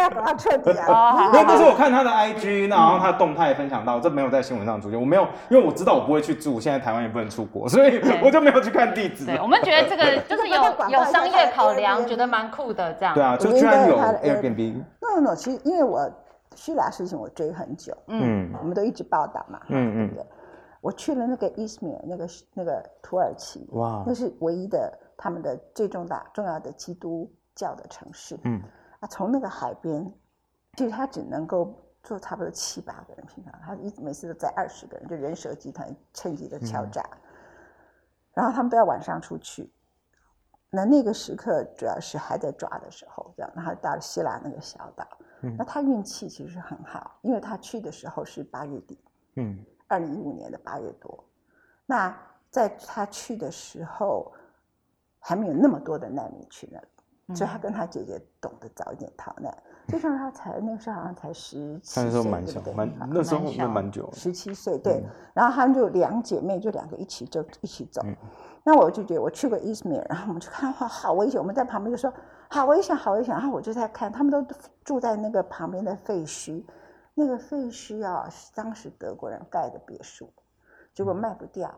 [0.02, 1.32] 要把它彻底啊！
[1.32, 5.00] 因为这是我看他的 IG，然后他动态分享到，这没有在新闻上出现。
[5.00, 9.26] 我没有，因为我知道我不会去住，现在台湾也不能出国，所以我就没有去看地址。
[9.26, 10.56] 对，我们觉得这个就是有
[10.90, 13.14] 有商业考量，觉得蛮酷的这样。
[13.14, 14.84] 对啊，就居然有 Airbnb。
[15.00, 16.08] No No，其实因为我
[16.54, 20.10] 叙利亚事情我追很久，嗯，我们都一直报道嘛，嗯嗯。
[20.80, 24.92] 我去了那个伊斯米尔，那个那个土耳其，哇，那是唯一的。
[25.16, 28.60] 他们的最重大重要的基督教的城市，嗯，
[29.00, 30.12] 啊，从那个海边，
[30.74, 37.02] 其实他只能够坐差不多七八个人，平常他一每次都在二十个人，就人蛇集团趁机的敲诈，
[38.34, 39.72] 然后他们都要晚上出去，
[40.68, 45.08] 那那个时刻主要是还在抓的时候，这样，然后到了希腊那个小岛，
[45.40, 45.56] 嗯。
[45.56, 49.00] 那他运气其实很好，因为他去的时候是八月底，
[49.36, 51.24] 嗯，二零一五年的八月多，
[51.86, 52.14] 那
[52.50, 54.30] 在他去的时候。
[55.26, 59.52] 还没有那么多的难民去那里，所以他跟他姐姐懂得早一点逃难。
[59.88, 65.04] 就像他才那个时候好像才十七岁，那时候蛮小，蛮那时候那蛮久，十七岁对。
[65.34, 68.00] 然后他们就两姐妹就两个一起就一起走。
[68.62, 72.12] 那我就觉得我去过伊斯米尔，然后我们就看哇好危险，我们在旁边就说
[72.48, 73.34] 好危险好危险。
[73.34, 76.62] 然后我就在看，他们都住在那个旁边的废墟，
[77.14, 80.32] 那个废墟啊是当时德国人盖的别墅，
[80.94, 81.76] 结果卖不掉。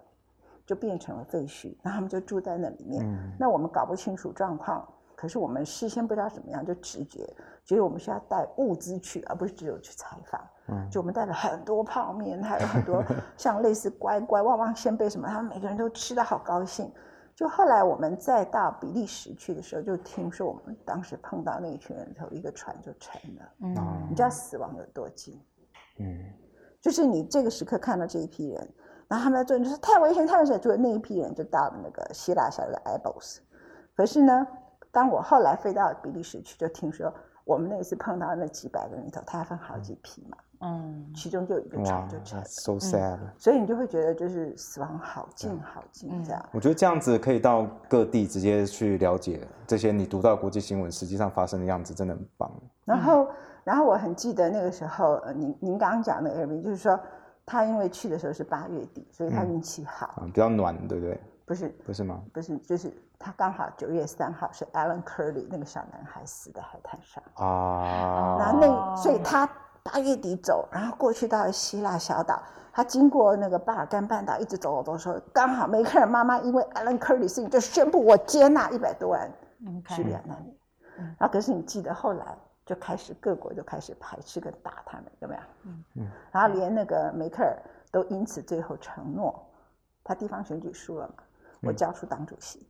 [0.69, 3.03] 就变成了废墟，然后他们就住在那里面。
[3.39, 7.27] 那我们搞不清楚状况，可是我们事先不知道怎么样，就直觉
[7.65, 10.39] 觉得我们需要带物资去，而不是只有去采访。
[10.67, 13.03] 嗯，就我们带了很多泡面，还有很多
[13.39, 16.93] 像类似乖乖、旺旺仙贝什么，他们每个人都吃的好高兴。
[17.35, 23.53] 就后来我们再到比利时去的时候，就听说我们当时碰到那一群人头，一个船就沉了。
[23.63, 25.41] 嗯，你知道死亡有多近？
[25.99, 26.31] 嗯，
[26.79, 28.69] 就是你这个时刻看到这一批人。
[29.09, 30.61] 然后他们在做，就是太危险，太危险。
[30.61, 33.39] 就那一批人就到了那个希腊小的 Abos。
[33.97, 34.47] 可是呢，
[34.93, 37.11] 当我后来飞到比利时去，就听说
[37.45, 40.37] 我们那次碰到那几百个人里头，他分好几批嘛。
[40.61, 41.11] 嗯。
[41.17, 42.45] 其中就有一个船就沉了。
[42.45, 43.19] So sad。
[43.39, 46.45] 所以你就会觉得，就是死亡好近好近这样。
[46.53, 52.53] 我觉得这样子可以到各地直接去了解这些你读到国际新闻实际上发生的样子，真的很棒。
[52.85, 53.27] 然后，
[53.65, 57.01] 然后我很记得那个时候，呃，您您刚刚讲的 Airbnb，就是说。
[57.49, 61.19] 他因为去的时候是八月底，所以他运气好，比较暖，对不对？
[61.47, 62.23] 不是，不是吗？
[62.31, 68.37] 不是，就是他刚好九月三号是 Alan Curley 那个小男孩死在海滩上啊。
[68.39, 69.49] 然后那，所以他
[69.83, 72.39] 八月底走，然后过去到希腊小岛，
[72.71, 79.33] 他经过那个巴尔干半岛，一直走走走，说刚好梅克尔妈妈因为 Alan Curley 事情就宣布我接纳一百多万
[79.89, 80.55] 叙利亚难民。
[81.19, 82.37] 然后可是你记得后来。
[82.69, 85.41] 就开始各国就开始排斥跟打他们，有没有？
[85.63, 86.11] 嗯嗯。
[86.31, 87.57] 然后连那个梅克尔
[87.91, 89.43] 都因此最后承诺，
[90.05, 91.25] 他地方选举输了嘛，
[91.63, 92.69] 我交出党主席，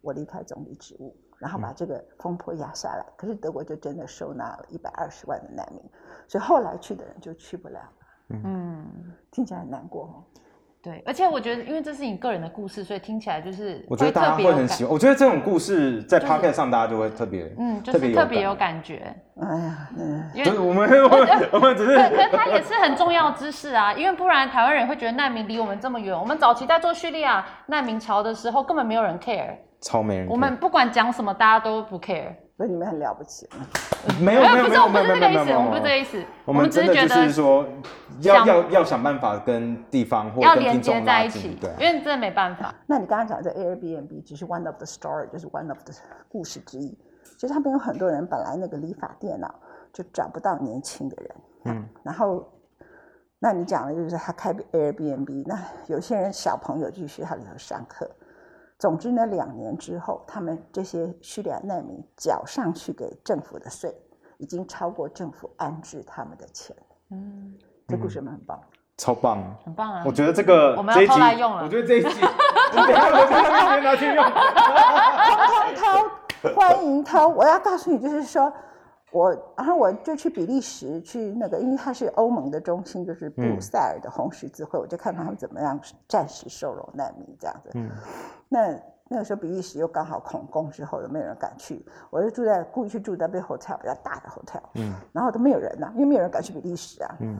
[0.00, 3.06] 我离开总理职务，然后把这个风波压下来。
[3.16, 5.80] 可是德国就真的收纳了一百二十万的难民，
[6.26, 7.92] 所以后来去的人就去不了了。
[8.30, 10.41] 嗯，听起来很难过哦。
[10.82, 14.92] 对，而且我觉得，因为这是你个人的故事，所以听起来就是我觉得大家会很喜欢。
[14.92, 19.14] 我觉得这种故事在 p o c k e t 上，大家就会特别，嗯，就是特别有感觉。
[19.40, 20.90] 哎呀，嗯，因为我们
[21.52, 26.18] 我们只是，可可它也是很重要知识啊，因为不然台湾人会觉得难民离我们这么远。
[26.18, 29.54] 我们早期在做叙利亚难民潮的时候，根本没有人 care。
[29.80, 30.26] 超没人。
[30.28, 32.26] 我们不管讲什么，大家都不 care。
[32.56, 33.48] 所以你们很了不起。
[34.20, 36.24] 没有没有没有，不是这个意思，我们不是这个意思。
[36.44, 37.66] 我们真的就是说，
[38.20, 42.74] 要要要想办法跟地方或要连接在一起，对，因为真的没办法。
[42.86, 45.94] 那你刚刚讲这 Airbnb 只是 one of the story，就是 one of the
[46.28, 46.96] 故事之一。
[47.38, 49.54] 其实他们有很多人本来那个理发店啊，
[49.92, 52.46] 就找不到年轻的人，嗯，然后，
[53.38, 58.10] 那你讲的就是他开 Airbnb，那有些人小朋友去学校里头上课。
[58.82, 63.94] 总之呢，两年之后，他们这些叙利亚难民缴上去给政府的税，
[64.38, 66.74] 已经超过政府安置他们的钱。
[67.12, 67.54] 嗯，
[67.86, 68.60] 这故事很棒，
[68.96, 70.02] 超棒，很棒啊！
[70.04, 71.62] 我觉得这个我们要偷来用了。
[71.62, 72.08] 我觉得这一集，
[72.74, 77.28] 拿去用，偷偷偷，欢迎偷！
[77.28, 78.52] 我要告诉你，就是说。
[79.12, 87.70] 我，然后我就去比利时去那个，因为它是欧盟的中心，就是布鲁塞尔的红十字会，我就看他们怎么样暂时收容难民这样子。
[87.74, 87.90] 嗯，
[88.48, 94.62] 那那个时候比利时又刚好恐攻之后，又没有人敢去，我就住在故意去住在被 hotel 比较大的 hotel。
[94.74, 97.16] 嗯，然后都没有人呐，因为没有人敢去比利时啊。
[97.20, 97.36] 嗯，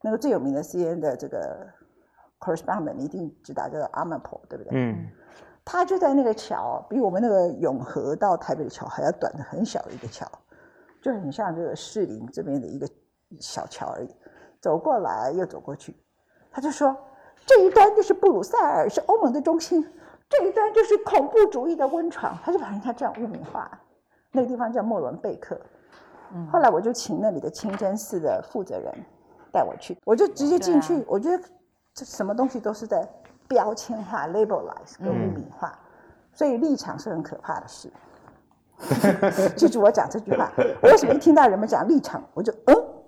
[0.00, 1.66] 那个最有名的 C N 的这个
[2.38, 4.72] correspondent 你一定知道，叫做 a m a p o 对不对？
[4.72, 5.06] 嗯，
[5.62, 10.26] 他就在那个桥，比我们那个永和到台北的桥还要短的很小的一个桥。
[11.00, 12.88] 就很像这个士林这边的一个
[13.38, 14.16] 小桥而已，
[14.60, 15.96] 走过来又走过去，
[16.50, 16.96] 他就说
[17.46, 19.82] 这一端就是布鲁塞尔，是欧盟的中心，
[20.28, 23.70] 这一端就是恐怖主义的温床，他就把人家这样污名化。
[24.32, 25.60] 那个地方叫莫伦贝克，
[26.52, 28.94] 后来我就请那里的清真寺的负责人
[29.50, 31.42] 带我去，我就直接进去，我觉得
[31.94, 33.04] 这什么东西都是在
[33.48, 35.76] 标签化、labelize 跟污名化，
[36.32, 37.90] 所以立场是很可怕的事。
[39.56, 40.50] 记住我讲这句话，
[40.82, 42.52] 我为什么一听到人们讲立场，我就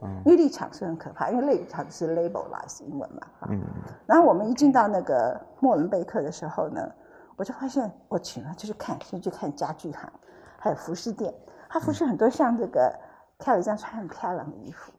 [0.03, 3.23] 嗯，因为立场是很可怕，因为立场是 labelize 英文嘛。
[3.49, 3.61] 嗯。
[4.07, 6.87] 然后我们一进到那个莫伦贝克的时候呢，
[7.37, 10.13] 我就发现我去了，就去看，先去看家具行，
[10.59, 11.33] 还有服饰店，
[11.69, 12.93] 它服饰很多像这个
[13.39, 14.93] 跳一这样穿很漂亮的衣服，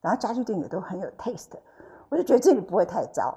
[0.00, 1.58] 然后家具店也都很有 taste，
[2.08, 3.36] 我就觉得这里不会太糟，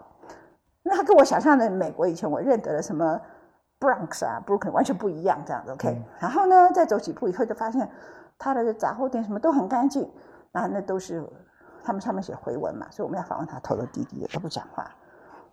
[0.83, 3.19] 因为它跟我想象的美国以前我认得的什么。
[3.83, 6.01] Bronx 啊，Brooklyn 完全不一样，这样子 OK。
[6.17, 7.89] 然后呢，再走几步以后，就发现
[8.39, 10.09] 他的杂货店什么都很干净，
[10.53, 11.21] 那那都是
[11.83, 14.89] 他们上面写回文嘛，所以我们要访问他，头都低低的都不讲话。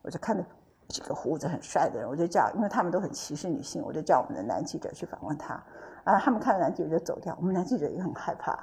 [0.02, 0.44] 我就看到
[0.86, 5.60] 几个胡子很帅的人，我就叫，因为他们都很歧视女性，我就叫我们的男记者去访问他。
[6.04, 8.56] 啊，他们看到男记者就走掉，我们男记者也很害怕，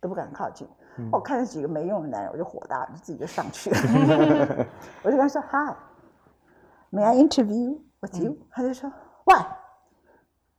[0.00, 0.68] 都不敢靠近。
[1.10, 3.76] 我看到几个没用的男人，我就火大，就自己就上去了。
[5.02, 8.36] 我就跟他说：“Hi，May I interview？” With you？
[8.52, 8.90] 他就说
[9.24, 9.44] ，Why?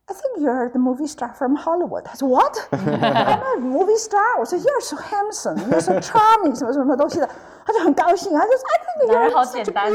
[0.07, 2.03] I think you're the movie star from Hollywood.
[2.03, 2.57] 他说 What?
[2.71, 4.37] I'm a movie star.
[4.39, 7.29] 我说 You're so handsome, you're so charming，什么什么东西的，
[7.65, 9.89] 他就很高兴，他就说 I think you're 好简单。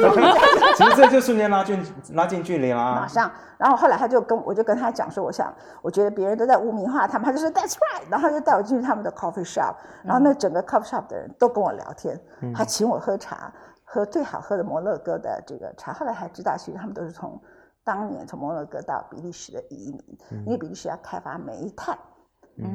[0.75, 2.95] 其实这就瞬间拉近拉近距离了。
[2.95, 12.19] 马上，然后后来他就跟我就跟他讲说，我想我觉得别人都在污名化他们，他就说 That's right，然后就带我进去他们的 coffee shop，然后那整个 coffee shop 的人都跟我聊天，
[12.55, 13.53] 还请我喝茶。
[13.89, 17.41] 喝最好喝的摩洛哥的这个茶，后来还知道，其实他们都是从
[17.85, 21.97] 当年从摩洛哥到比利时的移民，因为比利时要开发煤炭，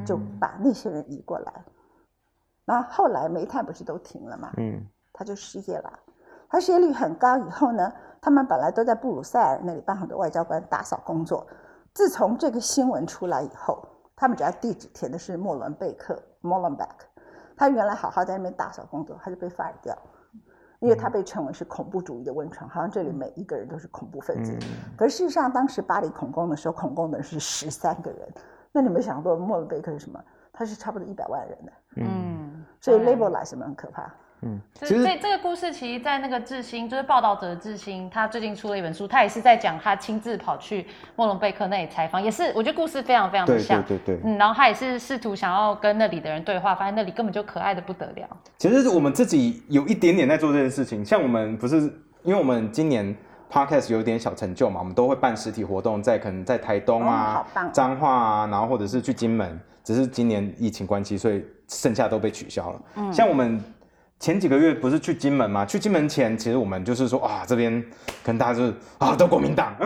[0.05, 1.65] 就把那些人移过来。
[2.63, 5.99] 然后后来煤炭不是都停了嘛，嗯，他就失业了。
[6.49, 11.45] 他失业率很高以后呢，他们本来都在布鲁塞尔那里帮很多外交官打扫工作。
[11.93, 16.87] 自从这个新闻出来以后，他们只要地址填的是莫伦贝克 （Molenbeek），
[17.57, 19.97] 他原来好好在那边打扫工作，他就被 fire 掉。
[20.81, 24.57] 因为它被称为是恐怖主义的温床，好像这里每一个人都是恐怖分子。
[24.97, 28.27] 可是事实上，当时巴黎恐攻的时候，恐攻的人是十三个人。
[28.71, 30.19] 那你们想过莫尔贝克是什么？
[30.51, 31.71] 他是差不多一百万人的。
[31.97, 34.11] 嗯，所以 label 来什么很可怕。
[34.43, 48.27] 嗯，其实这这个故事，其实，在那个志兴，就是报道者志兴，他最近出了一本书，他也是在讲他亲自跑去莫龙贝克那里采访，也是我觉得故事非常非常的像，对对对，嗯，然后他也是试图想要跟那里的人对话，发现那里根本就可爱的不得了。
[48.57, 51.81] 其实我们自己有一点点在做这件事情，像我们不是，
[52.23, 53.15] 因为我们今年
[53.51, 62.81] podcast 有点小成就嘛，我们都会办实体活动，在可能在台东啊、彰化啊，然后或者是去金门，只是今年疫情关系，所以剩下都被取消了。
[62.95, 63.63] 嗯，像我们。
[64.21, 65.65] 前几个月不是去金门吗？
[65.65, 67.83] 去金门前，其实我们就是说啊，这边
[68.23, 69.73] 可能大家就是啊，都国民党，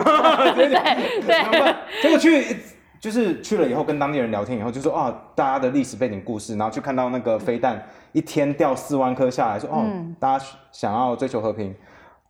[0.54, 1.74] 对对对。
[2.02, 2.58] 结果去
[3.00, 9.86] 就是去了以后，跟当地人聊天以后，就说啊，大家的历史背景故事，然后去看到那个飞弹一天掉四万颗下来，说哦，
[10.20, 11.74] 大家想要追求和平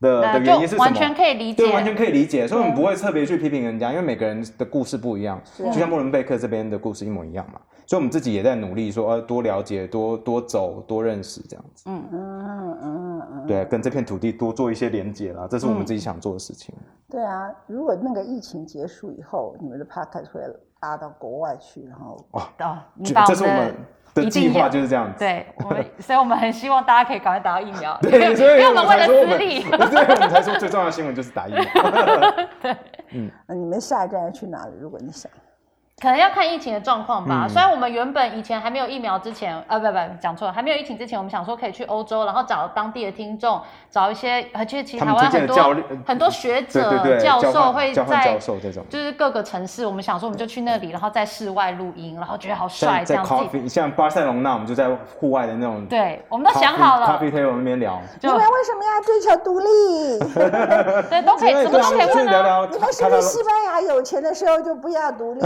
[0.01, 0.85] 的的原因是什么？
[0.85, 2.47] 完全可以理解，对，完全可以理解。
[2.47, 7.59] 所以我们不会特别去批评人家，因为每个人的故事不一样，就像莫伦贝克这边的故事一模一样嘛。
[7.87, 11.85] 所以我们自己也在努力说，呃，多了解，多多走，多认识这样子。
[11.87, 16.75] 嗯嗯嗯嗯，对，跟这片土地多做一些连接啦，这是我们自己想做的事情。
[17.09, 20.41] 对啊，如果那个疫情结束以后，你们的 podcast 会
[20.81, 22.43] 拉到国外去，然后哦，
[23.27, 23.75] 这是我们。
[24.15, 31.63] 的计划就是这样子，对我们， 所以我们很希望大家可以赶快打到疫苗， 对，因为我们为了私利，所以我们才说最重要的新闻就是打疫苗。
[32.63, 32.77] 对，
[33.11, 34.73] 嗯，那你们下一站要去哪里？
[34.81, 35.31] 如果你想。
[36.03, 37.49] 可能要看疫情的状况吧。
[37.49, 43.59] 虽然我们原本以前还没有疫苗之前，呃，不不，讲错了，还没有疫情之前，我们想说可以去欧洲，然后找当地的听众，
[43.91, 45.77] 找一些，而且其实台湾很多
[46.07, 48.39] 很多学者、教授会在，
[48.91, 53.67] 就是各个城市，我们想说我们就去那里，然后在室外录音，然后觉得好帅这样子。
[53.67, 57.07] 像巴塞隆那，我们就在户外的那种，对，我们都想好了。
[57.07, 60.19] 咖啡 table 那边聊，你们为什么要追求独立？
[61.09, 62.69] 对，都可以，什么都可以问啊。
[62.71, 65.41] 你们是不是西班牙有钱的时候就不要独立？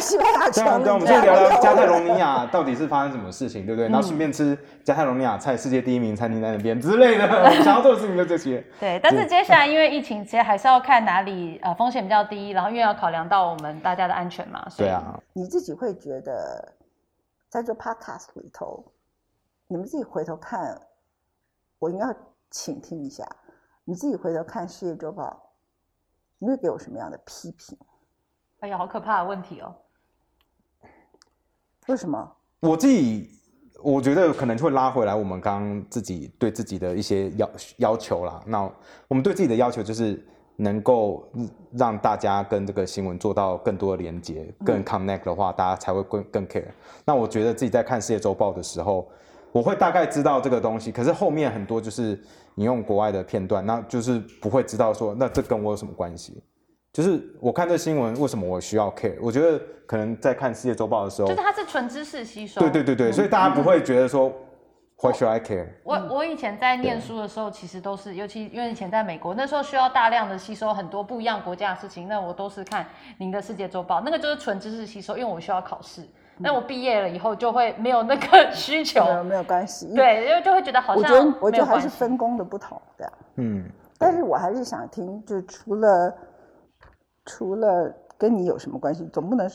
[0.00, 0.82] 西班牙穷。
[0.82, 3.88] 对，我们先聊聊加泰罗尼亚到底是发生什么事情，对不对？
[3.88, 7.28] 然后顺便吃加泰罗尼亚菜，世界第一名餐厅在那边之类的。
[7.62, 8.64] 想要做的事情就这些。
[8.80, 14.66] 对，但是接下来因为疫情，其实还是要看哪里呃风险比较低，然后因为要考量到我们大家的安全嘛。
[14.76, 15.18] 对啊。
[15.32, 16.74] 你自己会觉得
[17.48, 18.84] 在做 podcast 里头，
[19.66, 20.80] 你们自己回头看，
[21.78, 22.06] 我应该
[22.50, 23.24] 倾听一下。
[23.84, 25.24] 你自己回头看《世界周报》，
[26.38, 27.78] 你会给我什么样的批评？
[28.60, 29.74] 哎呀，好可怕的问题哦。
[31.86, 32.36] 为什么？
[32.60, 33.30] 我自己
[33.82, 38.42] 我觉得可能会拉回来，我们刚刚自己对自己的一些要要求啦。
[38.46, 38.62] 那
[39.06, 41.24] 我们对自己的要求就是能够
[41.72, 46.66] 让大家跟这个新闻做到更多的连接，更 connect 的话，大家才会更更 care。
[47.04, 49.08] 那我觉得自己在看世界周报的时候，
[49.52, 52.20] 我会大概知道这个东西，可是后面很多就是
[52.56, 56.42] 引用国外的片段，那就是不会知道说，那这跟我有什么关系？
[56.98, 59.14] 就是我看这新闻，为什么我需要 care？
[59.22, 62.60] 我觉得可能在看世界周报的时候，就是它是纯知识吸收。
[62.60, 64.28] 对对对对，所以大家不会觉得说
[65.00, 65.68] ，Why should I care？
[65.84, 72.84] 我我以前在念书的时候，其实都是，尤其因为以前在美国，那时候需要大量的吸收很多不一样国家的事情，那我都是看
[73.16, 76.02] 您的世界周报，那个就是纯知识吸收，因为我需要考试。
[76.36, 79.94] 那我毕业了以后就会没有那个 需求，没有没有关系。
[79.94, 83.12] 对，因为就会觉得好像我觉得我觉得还是分工的不同的。
[83.36, 83.64] 嗯，
[83.96, 86.12] 但是我还是想听，就除了。
[87.28, 89.46] 除了跟你有什么关系，总不能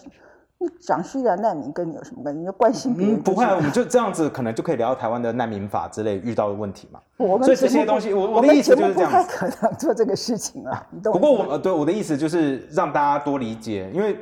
[0.59, 2.39] 你讲叙利亚难民跟你有什么关系？
[2.39, 3.21] 你要关心别人？
[3.21, 7.01] 不会，我们就这样子，可能就可以聊到台湾的难民法之类遇到的问题嘛。
[7.17, 10.87] 我们所以这些东西，我我的意思就是这样，不太可能做这个事情啊。
[11.03, 14.17] 不过我呃，对我的意思就是让大家多理解，因为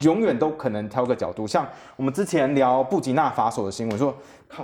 [0.00, 1.46] 永远都可能挑个角度。
[1.46, 1.66] 像
[1.96, 4.14] 我们之前聊布吉纳法索的新闻，说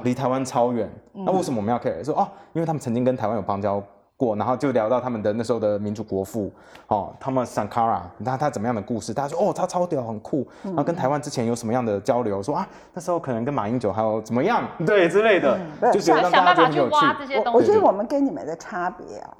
[0.03, 2.05] 离台湾超远，那为什么我们要 care？
[2.05, 3.83] 说哦，因为他们曾经跟台湾有邦交。
[4.17, 6.51] 过，然后就聊到他们的那时候的民主国父，
[6.89, 9.12] 哦，他们 Sankara，他他怎么样的故事？
[9.12, 10.47] 大家说哦，他超屌，很酷。
[10.62, 12.43] 然后跟台湾之前有什么样的交流？
[12.43, 15.61] 说啊，那时候可能跟马英九还有怎么样，对之类的，
[15.93, 16.97] 就觉得让大家很有趣。
[17.45, 19.37] 我我觉得我们跟你们的差别啊，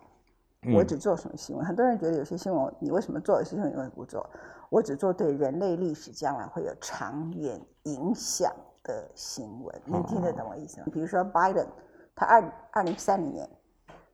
[0.75, 1.65] 我只做什么新闻？
[1.65, 4.29] 很多人觉得有些新闻你为什么做，有些新闻你为什么不做？
[4.69, 8.53] 我只做对人类历史将来会有长远影响
[8.83, 9.75] 的新闻。
[9.87, 10.87] 你听得懂我意思吗？
[10.93, 11.67] 比如说 Biden，
[12.15, 13.49] 他二二零三零年。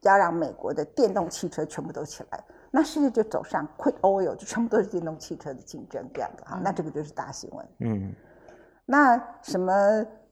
[0.02, 7.68] 要让美国的电动汽车全部都起来，那世界就走上 quit oil，就全部都是电动汽车的竞争这样的哈，那这个就是大新闻。
[7.78, 8.12] 嗯，
[8.84, 9.72] 那什么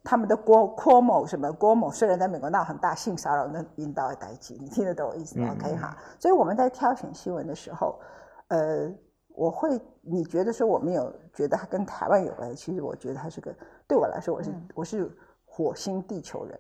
[0.03, 8.01] 他们的郭郭某什么郭某，虽然在美国闹很大性骚扰那引导的代际，你听得懂我意思吗？OK 哈，所以我们在挑选新闻的时候，
[8.49, 8.91] 呃，
[9.37, 13.55] 我会你觉得说我没有觉得它跟台湾有关系，其实我觉得它是个
[13.87, 15.17] 对我来说，我是我是。
[15.53, 16.59] 火星地球人，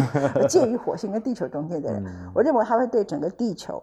[0.48, 3.80] 介于火星跟地球中间的人，我认为他会对整个地球，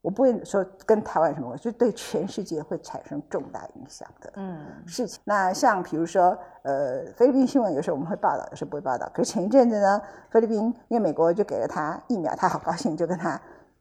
[0.00, 5.20] 我不会说跟台湾什么就对全世界会产生重大影响的嗯事情。
[5.24, 9.10] 那像比如说，呃，菲律宾新闻有时候我们会报道，有时候不会报道。
[9.12, 13.38] 可是前一阵子呢，菲律宾因为美国就给了他疫苗，他好高兴，就跟他。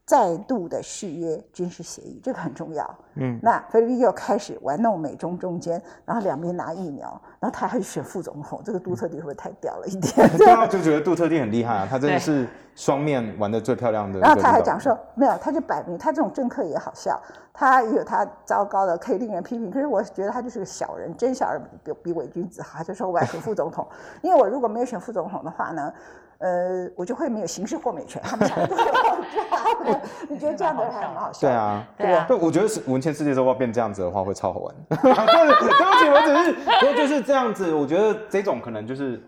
[0.07, 2.95] 再度的续约军事协议，这个很重要。
[3.15, 7.09] 嗯，那菲律宾又开始玩弄美中中间，然后两边拿疫苗，
[7.41, 10.13] 然后他还选副总统，这个杜特地会不会太屌了一点？
[10.37, 14.17] 对啊，就觉得杜特地很厉害啊， 他真的是双面玩的最漂亮的。
[14.21, 19.69] 然后他还讲说，没有，他就摆明他这种政客也好笑，他也有他糟糕的可以令人批评。
[19.69, 22.77] 可是我觉得他就是个小人，真小人比比伪君子好。
[22.77, 23.85] 他就说我要选副总统，
[24.23, 25.91] 因为我如果没有选副总统的话呢？
[26.39, 28.21] 呃，我就会没有刑事豁免权。
[28.23, 28.59] 他们想，
[30.29, 31.47] 你觉得这样子还很好笑？
[31.47, 32.25] 对啊，对啊。
[32.27, 34.75] 对，我觉得是文茜世界周报变这样子的话，会超好玩。
[34.89, 35.53] 对不
[35.97, 37.73] 起，我只是，不过就是这样子。
[37.73, 39.21] 我觉得这种可能就是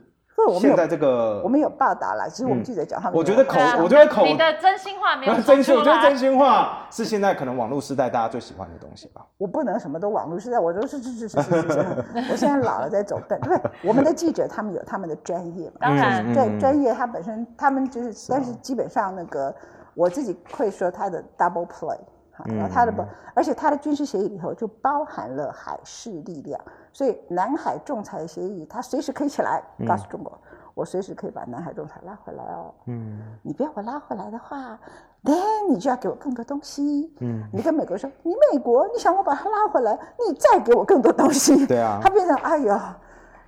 [0.59, 9.21] 现在这个我们有报道了，其实我们记者讲话，我觉得口，我觉得口，你的真心话没有 真心，我觉得真心话是现在可能网络时代大家最喜欢的东西吧。
[9.37, 11.85] 我不能什么都网络时代，我都是是是是是是，
[12.31, 19.53] 我现在老了在走笨，对，我们的记者他们有他们的专业嘛，当然专专业他本身他们就是，但是基本上那个
[19.99, 21.99] 我自己会说他的 double play。
[22.45, 23.03] 然后他的不，
[23.35, 26.57] 而且他的军事协议里头就包含了海事力量，
[26.93, 30.39] 所以南海仲裁协议他随时可以起来告诉中国，
[30.73, 32.73] 我随时可以把南海仲裁拉回来哦。
[32.85, 34.79] 嗯，你不要我拉回来的话
[35.21, 37.13] ，then 你就要给我更多东西。
[37.19, 41.67] 嗯，你跟美国说，你美国你想我把它拉回来，你再给我更多东西。
[41.67, 42.57] 对啊，他变成哎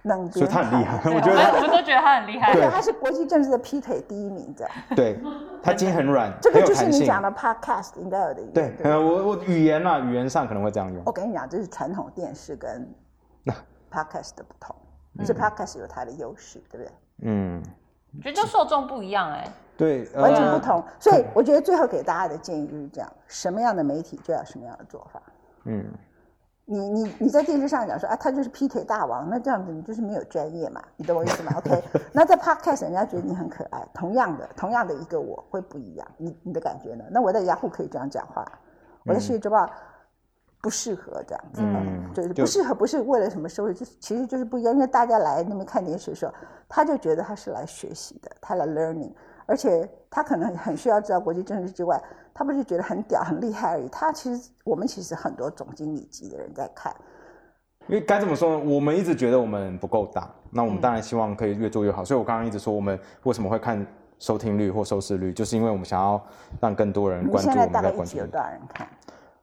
[0.04, 0.32] 呦。
[0.32, 2.54] 所以他很厉害， 我觉得我们都觉得他很厉害。
[2.54, 4.74] 对，他是国际政治的劈腿第一名，这样。
[4.96, 5.20] 对，
[5.62, 8.44] 他筋很软，这个就是你讲的 podcast 应该有的。
[8.54, 11.02] 对，我我语言啊，语言上可能会这样用。
[11.06, 12.88] 我跟你讲，这是传统电视跟
[13.92, 14.76] podcast 的不同，
[15.26, 16.92] 这 podcast 有它的优势，对不对？
[17.24, 17.62] 嗯，
[18.18, 19.48] 我觉得就受众不一样哎。
[19.78, 20.84] 对，完全不同。
[21.00, 25.22] 所以我觉得最后给大家的建议就是这样：什么样的媒体就要什么样的做法。
[25.66, 25.86] 嗯。
[26.72, 30.82] 你你你在电视上讲说啊，他就是劈腿大王，那这样子你就是没有专业嘛？
[30.96, 37.04] 你懂我意思吗？OK， 那在 Podcast 人家觉得你很可爱，同样的同样的一个我会不一样，你你的感觉呢？
[37.12, 38.50] 那我在雅虎可以这样讲话，
[39.06, 39.70] 我在世界周报
[40.62, 46.34] 不适合这样子，嗯就是不适合，不是为了什么收益，就是其实就是不一样，因为大家来那边看电视的时候，
[46.70, 49.12] 他就觉得他是来学习的，他来 learning。
[49.46, 52.02] 而且他可能很需要知道国际政治之外，
[52.34, 53.88] 他不是觉得很屌很厉害而已。
[53.90, 56.94] 他其实我们其实很多总经理级的人在看。
[57.88, 58.64] 因为该怎么说呢？
[58.64, 62.06] 我们一直觉得我们不够大，那我们当然希望可以越做越好。
[62.06, 63.86] 所以我刚刚一直说，我们为什么会看
[64.20, 66.22] 收听率或收视率，就是因为我们想要
[66.60, 67.72] 让更多人关注我们。
[67.72, 68.88] 大概一集有多少人看？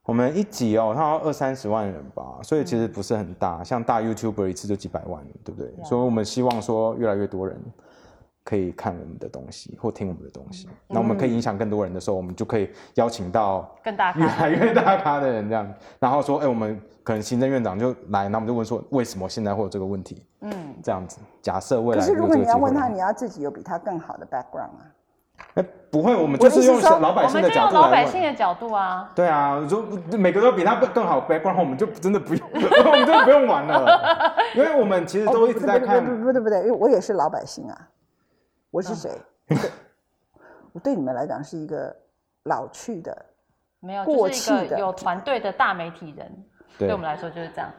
[0.05, 3.63] 我们一集哦，它二三十万人吧，所以其实不是很大。
[3.63, 5.71] 像大 YouTuber 一次就几百万，对不对？
[5.85, 7.61] 所以我们希望说越来越多人。
[8.49, 20.25] 可以看我们的东西或听我们的东西，那我们可以影响更多人的时候，我们就可以邀请到更大越来越大咖的人这样，然后说，哎，我们可能行政院长就来，那我们就问说，为什么现在会有这个问题？
[20.41, 20.51] 嗯，
[20.83, 24.87] 这样子，假设未来可是如果你要问他，你要自己有比他更好的 background 啊？
[25.57, 29.13] 哎，不会，我们就是用老百姓的角度老百姓的角度啊。
[29.15, 36.03] 对啊，说每个都比他更好 background，我们就真的不用， 我们就不用玩了，因为我们其实都一直在看。
[36.03, 37.79] 不不对不对，因为我也是老百姓啊。
[38.71, 39.11] 我是谁？
[40.73, 41.95] 我对你们来讲是一个
[42.45, 43.27] 老去的、
[43.81, 46.45] 没有就是一个有团队的大媒体人。
[46.79, 47.71] 对我们来说就是这样。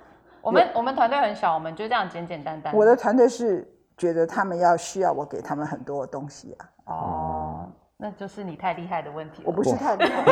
[0.41, 2.73] 我们我们团队很小，我们就这样简简单单。
[2.73, 6.69] 我的团队是觉得他们要需要我给他们很多东西啊。
[6.85, 9.43] 哦，那就是你太厉害的问题。
[9.45, 10.23] 我不是太厉害。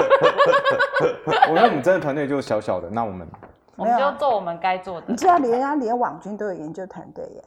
[1.49, 3.27] 我觉得我们真的团队就小小的，那我们
[3.75, 5.07] 我们就做我们该做的。
[5.07, 7.43] 你知道，连啊连网军都有研究团队耶。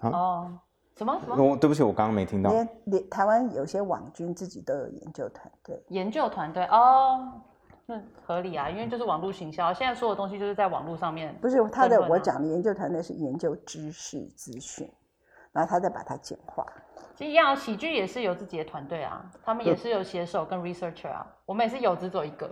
[0.00, 0.52] 哦。
[1.00, 1.42] 什么什么？
[1.42, 2.50] 我对不起，我刚刚没听到。
[2.50, 5.82] 连连台湾有些网军自己都有研究团队。
[5.88, 7.40] 研究团队哦，
[7.86, 11.34] 那合理啊，因为就是网络行销，现在所有东西就是在网络上面。
[11.40, 14.86] 不是他的，我讲的研究团队是研究知识资讯，
[15.52, 16.66] 然后他再把它简化。
[17.14, 22.50] 其实一样，喜剧也是有自己的团队啊，他们也是有写手跟 researcher 啊，我们也是有只走一个。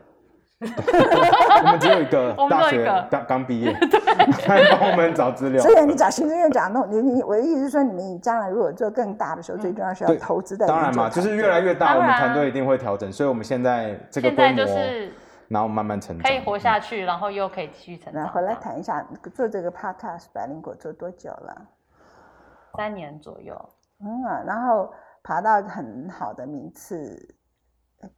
[1.63, 3.73] 我们只有一个大学刚刚毕业，
[4.49, 5.63] 来帮我们找资料。
[5.63, 10.67] 所以你找行政院长弄你你我的意思是说，你们将来如果做更大的时候，最重要是要投资在。
[10.67, 13.13] 当然嘛，就是越来越大，我们团队一定会调整。
[13.13, 14.67] 所以我们现在这个规模，
[15.47, 18.27] 然后慢慢成长，可以活下去，然后又可以继续成长。
[18.29, 21.67] 回来谈一下，做这个 podcast 百灵果做多久了？
[22.77, 23.55] 三年左右。
[24.01, 24.93] 嗯啊，然后
[25.23, 27.37] 爬到很好的名次，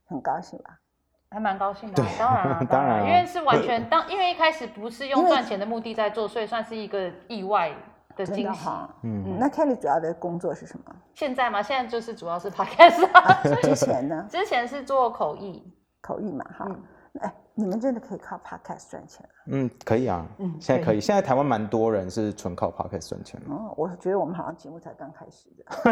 [0.06, 0.78] 很高兴吧？
[1.30, 7.72] 还蛮高兴的，当然 当然，因为是完全当，因为一开始不是用赚钱的目的在做，所以算是一个意外
[8.16, 8.68] 的惊喜。
[9.02, 10.92] 嗯，那 Kelly 主要的工作是什么？
[11.14, 11.62] 现在吗？
[11.62, 13.06] 现在就是主要是 podcast。
[13.62, 14.26] 之前呢？
[14.28, 15.62] 之前是做口译，
[16.00, 16.66] 口译嘛，哈。
[17.20, 20.24] 哎，你们真的可以靠 podcast 赚钱嗯，可以啊。
[20.38, 21.00] 嗯，现在可以。
[21.00, 23.46] 现在台湾蛮多人是纯靠 podcast 赚钱的。
[23.54, 25.64] 哦，我觉得我们好像节目才刚开始的。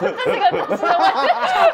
[0.00, 0.98] 这是个故事，超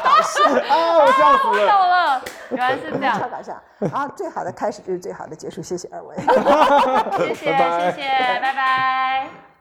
[0.03, 0.97] 搞笑啊！
[0.97, 3.59] 我笑死了，原来是这样，超搞笑。
[3.79, 6.15] 然后最好的开始就是最好的结束，谢谢二位。
[7.17, 8.07] 谢谢，谢谢，
[8.41, 9.52] 拜拜。